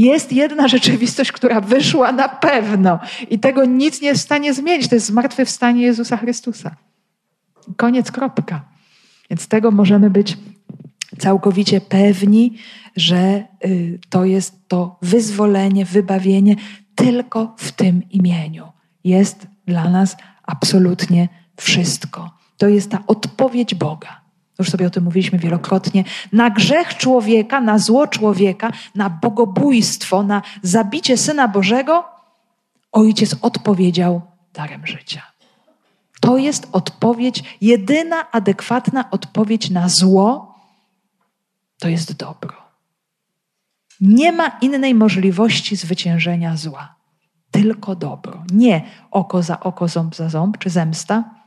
[0.00, 2.98] jest jedna rzeczywistość, która wyszła na pewno
[3.30, 4.88] i tego nic nie jest w stanie zmienić.
[4.88, 6.76] To jest zmartwychwstanie Jezusa Chrystusa.
[7.76, 8.64] Koniec, kropka.
[9.30, 10.36] Więc tego możemy być
[11.18, 12.56] całkowicie pewni,
[12.96, 16.56] że y, to jest to wyzwolenie, wybawienie
[16.94, 18.72] tylko w tym imieniu.
[19.04, 22.30] Jest dla nas absolutnie wszystko.
[22.56, 24.19] To jest ta odpowiedź Boga
[24.60, 30.42] już sobie o tym mówiliśmy wielokrotnie, na grzech człowieka, na zło człowieka, na bogobójstwo, na
[30.62, 32.04] zabicie Syna Bożego,
[32.92, 34.20] Ojciec odpowiedział
[34.52, 35.22] darem życia.
[36.20, 40.54] To jest odpowiedź, jedyna adekwatna odpowiedź na zło,
[41.78, 42.56] to jest dobro.
[44.00, 46.94] Nie ma innej możliwości zwyciężenia zła,
[47.50, 48.44] tylko dobro.
[48.52, 51.39] Nie oko za oko, ząb za ząb czy zemsta,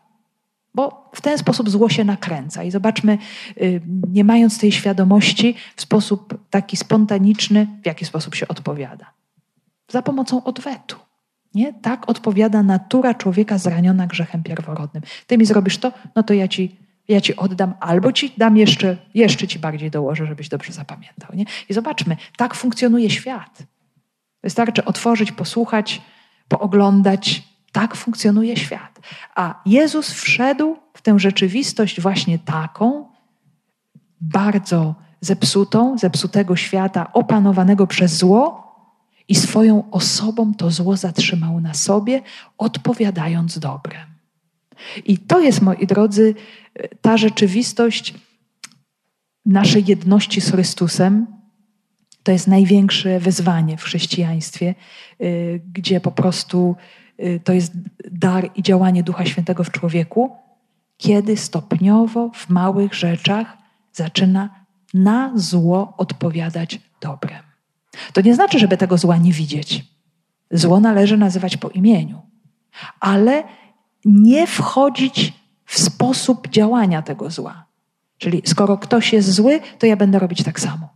[0.75, 2.63] bo w ten sposób zło się nakręca.
[2.63, 3.17] I zobaczmy,
[3.61, 9.11] y, nie mając tej świadomości, w sposób taki spontaniczny, w jaki sposób się odpowiada.
[9.87, 10.95] Za pomocą odwetu.
[11.55, 11.73] Nie?
[11.73, 15.03] Tak odpowiada natura człowieka zraniona grzechem pierworodnym.
[15.27, 16.75] Ty mi zrobisz to, no to ja ci,
[17.07, 21.29] ja ci oddam, albo ci dam jeszcze, jeszcze ci bardziej dołożę, żebyś dobrze zapamiętał.
[21.33, 21.45] Nie?
[21.69, 23.63] I zobaczmy, tak funkcjonuje świat.
[24.43, 26.01] Wystarczy otworzyć, posłuchać,
[26.47, 27.43] pooglądać,
[27.73, 28.99] tak funkcjonuje świat.
[29.35, 33.05] A Jezus wszedł w tę rzeczywistość właśnie taką,
[34.21, 38.63] bardzo zepsutą, zepsutego świata, opanowanego przez zło,
[39.27, 42.21] i swoją osobą to zło zatrzymał na sobie,
[42.57, 44.07] odpowiadając dobrem.
[45.05, 46.35] I to jest, moi drodzy,
[47.01, 48.13] ta rzeczywistość
[49.45, 51.27] naszej jedności z Chrystusem.
[52.23, 54.75] To jest największe wyzwanie w chrześcijaństwie,
[55.21, 56.75] y, gdzie po prostu
[57.43, 57.71] to jest
[58.11, 60.31] dar i działanie Ducha Świętego w człowieku,
[60.97, 63.57] kiedy stopniowo w małych rzeczach
[63.93, 64.49] zaczyna
[64.93, 67.43] na zło odpowiadać dobrem.
[68.13, 69.85] To nie znaczy, żeby tego zła nie widzieć.
[70.51, 72.21] Zło należy nazywać po imieniu,
[72.99, 73.43] ale
[74.05, 75.33] nie wchodzić
[75.65, 77.65] w sposób działania tego zła.
[78.17, 80.89] Czyli skoro ktoś jest zły, to ja będę robić tak samo.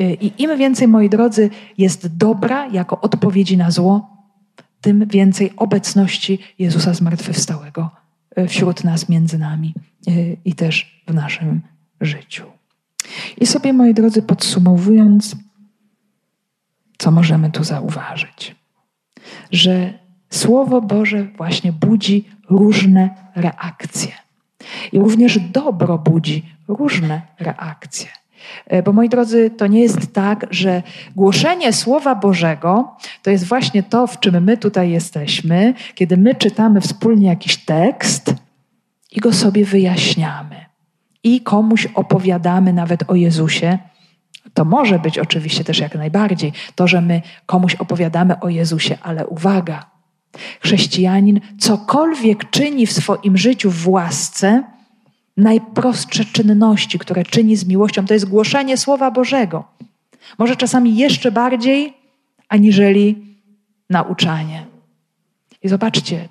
[0.00, 4.15] Y, I im więcej, moi drodzy, jest dobra jako odpowiedzi na zło,
[4.86, 7.90] tym więcej obecności Jezusa zmartwychwstałego
[8.38, 9.74] y, wśród nas, między nami
[10.08, 11.60] y, i też w naszym
[12.00, 12.44] życiu.
[13.40, 15.36] I sobie, moi drodzy, podsumowując,
[16.98, 18.56] co możemy tu zauważyć?
[19.52, 19.98] Że
[20.30, 24.12] Słowo Boże właśnie budzi różne reakcje.
[24.92, 28.08] I również dobro budzi różne reakcje.
[28.66, 30.82] E, bo moi drodzy, to nie jest tak, że
[31.16, 36.80] głoszenie Słowa Bożego to jest właśnie to, w czym my tutaj jesteśmy, kiedy my czytamy
[36.80, 38.34] wspólnie jakiś tekst
[39.12, 40.66] i go sobie wyjaśniamy.
[41.22, 43.78] I komuś opowiadamy nawet o Jezusie.
[44.54, 49.26] To może być oczywiście też jak najbardziej to, że my komuś opowiadamy o Jezusie, ale
[49.26, 49.86] uwaga,
[50.60, 54.64] chrześcijanin cokolwiek czyni w swoim życiu w łasce,
[55.36, 59.64] najprostsze czynności, które czyni z miłością, to jest głoszenie Słowa Bożego.
[60.38, 61.94] Może czasami jeszcze bardziej
[62.48, 63.36] aniżeli
[63.90, 64.66] nauczanie.
[65.62, 66.28] I zobaczcie,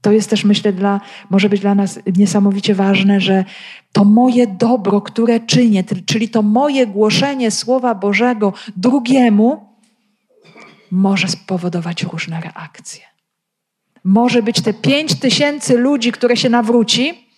[0.00, 1.00] to jest też, myślę, dla,
[1.30, 3.44] może być dla nas niesamowicie ważne, że
[3.92, 9.70] to moje dobro, które czynię, czyli to moje głoszenie Słowa Bożego drugiemu,
[10.90, 13.04] może spowodować różne reakcje.
[14.04, 17.29] Może być te pięć tysięcy ludzi, które się nawróci,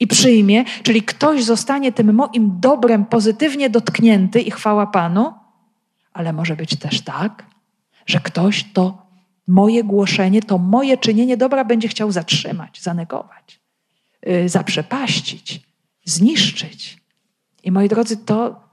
[0.00, 5.32] i przyjmie, czyli ktoś zostanie tym moim dobrem pozytywnie dotknięty i chwała Panu,
[6.12, 7.46] ale może być też tak,
[8.06, 9.06] że ktoś to
[9.46, 13.60] moje głoszenie, to moje czynienie dobra będzie chciał zatrzymać, zanegować,
[14.26, 15.62] yy, zaprzepaścić,
[16.04, 16.98] zniszczyć.
[17.64, 18.66] I moi drodzy, to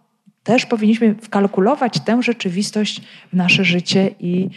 [0.44, 3.02] też powinniśmy wkalkulować tę rzeczywistość
[3.34, 4.50] w nasze życie i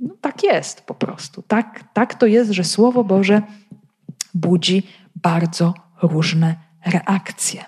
[0.00, 1.42] no, tak jest po prostu.
[1.42, 3.42] Tak, tak to jest, że Słowo Boże
[4.34, 4.82] budzi
[5.16, 7.64] bardzo różne reakcje.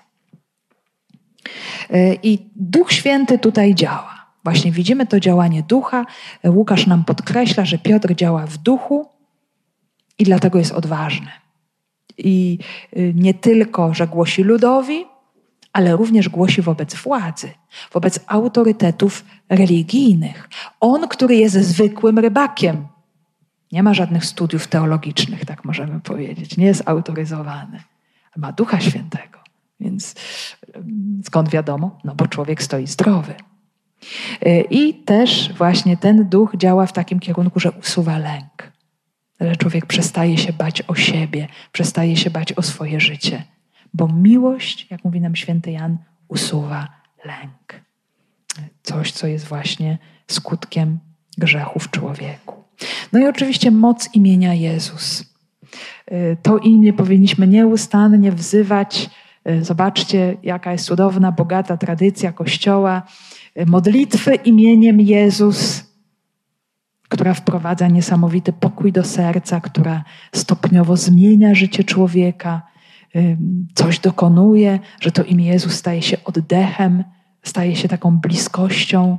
[1.89, 4.21] E, I Duch Święty tutaj działa.
[4.43, 6.05] Właśnie widzimy to działanie ducha.
[6.45, 9.09] Łukasz nam podkreśla, że Piotr działa w duchu
[10.19, 11.27] i dlatego jest odważny.
[12.17, 12.59] I
[12.97, 15.05] y, nie tylko, że głosi ludowi,
[15.73, 17.51] ale również głosi wobec władzy,
[17.93, 20.49] wobec autorytetów religijnych.
[20.79, 22.87] On, który jest zwykłym rybakiem,
[23.71, 27.83] nie ma żadnych studiów teologicznych, tak możemy powiedzieć, nie jest autoryzowany
[28.37, 29.39] ma Ducha Świętego.
[29.79, 30.15] Więc
[31.25, 31.99] skąd wiadomo?
[32.03, 33.33] No bo człowiek stoi zdrowy.
[34.45, 38.71] Y, I też właśnie ten duch działa w takim kierunku, że usuwa lęk.
[39.39, 43.43] Że człowiek przestaje się bać o siebie, przestaje się bać o swoje życie.
[43.93, 46.87] Bo miłość, jak mówi nam święty Jan, usuwa
[47.25, 47.81] lęk.
[48.83, 50.99] Coś, co jest właśnie skutkiem
[51.37, 52.63] grzechu w człowieku.
[53.13, 55.30] No i oczywiście moc imienia Jezus.
[56.11, 59.09] Y, to imię powinniśmy nieustannie wzywać.
[59.49, 63.03] Y, zobaczcie, jaka jest cudowna, bogata tradycja Kościoła.
[63.59, 65.83] Y, modlitwy imieniem Jezus,
[67.09, 70.03] która wprowadza niesamowity pokój do serca, która
[70.35, 72.61] stopniowo zmienia życie człowieka,
[73.73, 77.03] coś dokonuje, że to imię Jezus staje się oddechem,
[77.43, 79.17] staje się taką bliskością,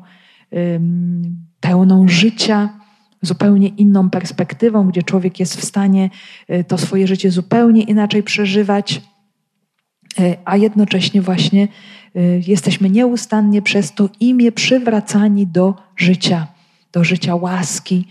[1.60, 2.81] pełną życia
[3.22, 6.10] zupełnie inną perspektywą, gdzie człowiek jest w stanie
[6.48, 9.02] e, to swoje życie zupełnie inaczej przeżywać,
[10.18, 16.46] e, a jednocześnie właśnie e, jesteśmy nieustannie przez to imię przywracani do życia,
[16.92, 18.06] do życia łaski,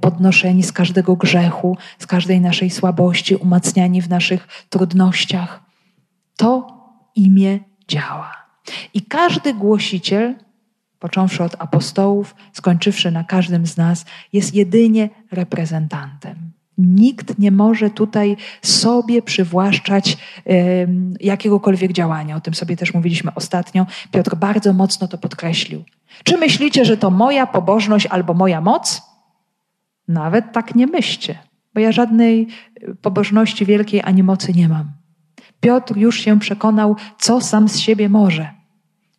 [0.00, 5.60] podnoszeni z każdego grzechu, z każdej naszej słabości, umacniani w naszych trudnościach.
[6.36, 6.66] To
[7.14, 7.58] imię
[7.88, 8.32] działa.
[8.94, 10.34] I każdy głosiciel
[10.98, 16.52] począwszy od apostołów, skończywszy na każdym z nas, jest jedynie reprezentantem.
[16.78, 22.36] Nikt nie może tutaj sobie przywłaszczać um, jakiegokolwiek działania.
[22.36, 23.86] O tym sobie też mówiliśmy ostatnio.
[24.10, 25.84] Piotr bardzo mocno to podkreślił.
[26.24, 29.02] Czy myślicie, że to moja pobożność albo moja moc?
[30.08, 31.38] Nawet tak nie myślcie,
[31.74, 32.48] bo ja żadnej
[33.02, 34.90] pobożności wielkiej ani mocy nie mam.
[35.60, 38.48] Piotr już się przekonał, co sam z siebie może.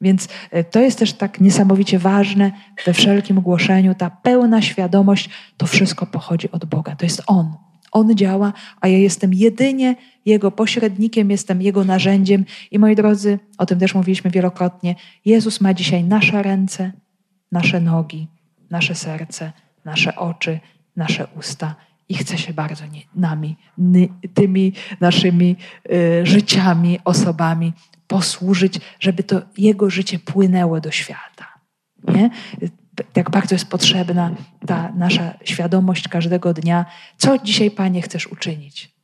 [0.02, 2.52] Więc e, to jest też tak niesamowicie ważne
[2.86, 6.95] we wszelkim głoszeniu, ta pełna świadomość, to wszystko pochodzi od Boga.
[6.95, 7.54] To jest On.
[7.91, 9.95] On działa, a ja jestem jedynie
[10.26, 12.45] Jego pośrednikiem, jestem Jego narzędziem.
[12.72, 14.95] I moi drodzy, o tym też mówiliśmy wielokrotnie,
[15.26, 16.91] Jezus ma dzisiaj nasze ręce,
[17.52, 18.28] nasze nogi,
[18.70, 19.52] nasze serce,
[19.86, 20.60] nasze oczy,
[20.95, 21.76] nasze usta
[22.10, 22.84] i chce się bardzo
[23.16, 23.56] nami,
[24.34, 25.56] tymi naszymi
[25.91, 27.74] y, życiami, osobami
[28.08, 31.45] posłużyć, żeby to jego życie płynęło do świata.
[32.08, 32.30] Nie?
[33.16, 34.32] Jak bardzo jest potrzebna
[34.66, 36.86] ta nasza świadomość każdego dnia,
[37.18, 38.97] co dzisiaj, Panie, chcesz uczynić.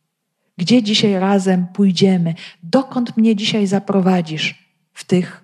[0.57, 2.35] Gdzie dzisiaj razem pójdziemy?
[2.63, 5.43] Dokąd mnie dzisiaj zaprowadzisz w tych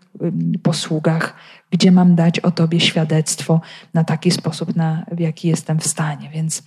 [0.64, 1.36] posługach,
[1.72, 3.62] gdzie mam dać o Tobie świadectwo
[3.94, 6.30] na taki sposób, na, w jaki jestem w stanie.
[6.34, 6.64] Więc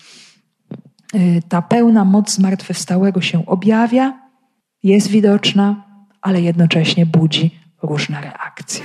[1.14, 4.18] y, ta pełna moc zmartwychwstałego się objawia,
[4.82, 5.91] jest widoczna,
[6.22, 7.50] ale jednocześnie budzi
[7.82, 8.84] różne reakcje.